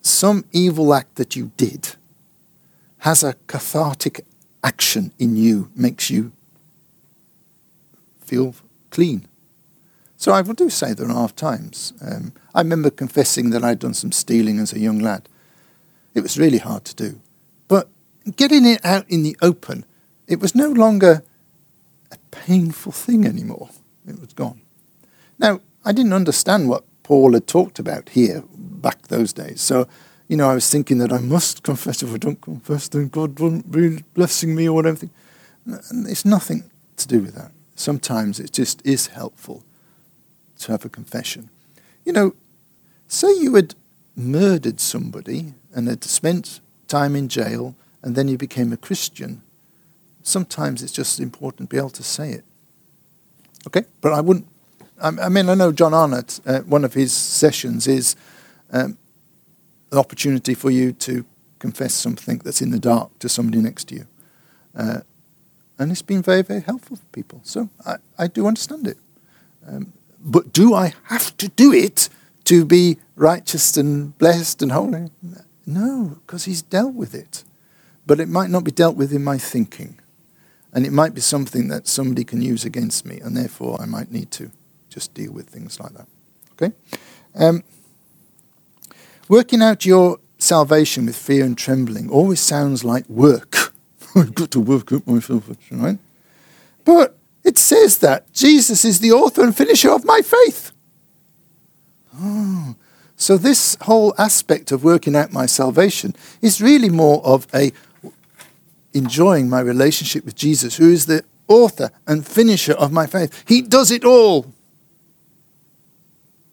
[0.02, 1.90] some evil act that you did
[3.00, 4.26] has a cathartic
[4.64, 6.32] action in you, makes you
[8.20, 8.56] feel
[8.90, 9.29] clean.
[10.20, 11.94] So I will do say there are times.
[12.02, 15.30] Um, I remember confessing that I'd done some stealing as a young lad.
[16.14, 17.22] It was really hard to do.
[17.70, 17.88] But
[18.36, 19.86] getting it out in the open,
[20.28, 21.24] it was no longer
[22.12, 23.70] a painful thing anymore.
[24.06, 24.60] It was gone.
[25.38, 29.62] Now, I didn't understand what Paul had talked about here back those days.
[29.62, 29.88] So,
[30.28, 32.04] you know, I was thinking that I must confess.
[32.04, 35.08] If I don't confess, then God won't be blessing me or whatever.
[35.66, 37.54] And It's nothing to do with that.
[37.76, 39.64] Sometimes it just is helpful
[40.60, 41.50] to have a confession.
[42.06, 42.36] You know,
[43.08, 43.76] say you had
[44.16, 49.42] murdered somebody and had spent time in jail and then you became a Christian.
[50.24, 52.44] Sometimes it's just important to be able to say it.
[53.68, 53.84] Okay?
[54.02, 54.48] But I wouldn't.
[55.02, 58.18] I, mean, I know John Arnott, uh, one of his sessions is
[58.72, 58.98] um,
[59.94, 61.26] an opportunity for you to
[61.58, 64.08] confess something that's in the dark to somebody next to you.
[64.76, 65.00] Uh,
[65.78, 67.40] and it's been very, very helpful for people.
[67.44, 68.98] So I, I do understand it.
[69.66, 72.10] Um, but do I have to do it
[72.46, 75.10] to be righteous and blessed and holy?
[75.66, 77.44] No, because he's dealt with it.
[78.06, 80.00] But it might not be dealt with in my thinking.
[80.74, 84.12] And it might be something that somebody can use against me, and therefore I might
[84.12, 84.52] need to
[84.90, 86.08] just deal with things like that.
[86.54, 86.74] Okay?
[87.36, 87.64] Um,
[89.28, 93.74] working out your salvation with fear and trembling always sounds like work.
[94.16, 96.00] I've got to work up my salvation, right?
[96.84, 100.72] But it says that Jesus is the author and finisher of my faith.
[102.16, 102.76] Oh,
[103.16, 107.72] so this whole aspect of working out my salvation is really more of a
[108.94, 113.44] enjoying my relationship with Jesus, who is the author and finisher of my faith.
[113.48, 114.54] He does it all.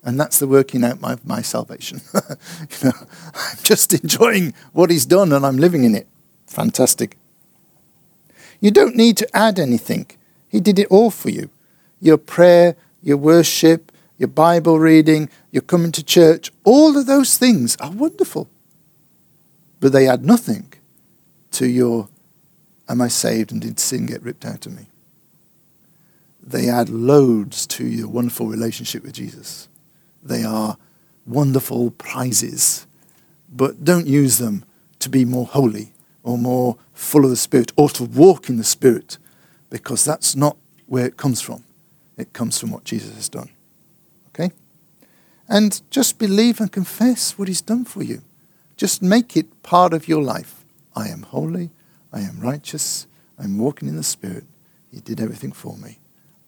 [0.02, 2.00] And that's the working out my, my salvation.
[2.14, 2.92] you know,
[3.34, 6.06] I'm just enjoying what he's done and I'm living in it.
[6.46, 7.16] Fantastic.
[8.60, 10.06] You don't need to add anything.
[10.48, 11.50] He did it all for you.
[12.00, 17.76] Your prayer, your worship, your Bible reading, your coming to church, all of those things
[17.76, 18.48] are wonderful.
[19.80, 20.72] But they add nothing
[21.52, 22.08] to your,
[22.88, 24.86] am I saved and did sin get ripped out of me?
[26.42, 29.68] They add loads to your wonderful relationship with Jesus.
[30.22, 30.78] They are
[31.26, 32.86] wonderful prizes,
[33.52, 34.64] but don't use them
[35.00, 35.92] to be more holy
[36.22, 39.18] or more full of the Spirit or to walk in the Spirit
[39.70, 40.56] because that's not
[40.86, 41.64] where it comes from.
[42.16, 43.50] It comes from what Jesus has done.
[44.28, 44.52] Okay?
[45.48, 48.22] And just believe and confess what he's done for you.
[48.76, 50.64] Just make it part of your life.
[50.94, 51.70] I am holy.
[52.12, 53.06] I am righteous.
[53.38, 54.44] I'm walking in the Spirit.
[54.92, 55.98] He did everything for me.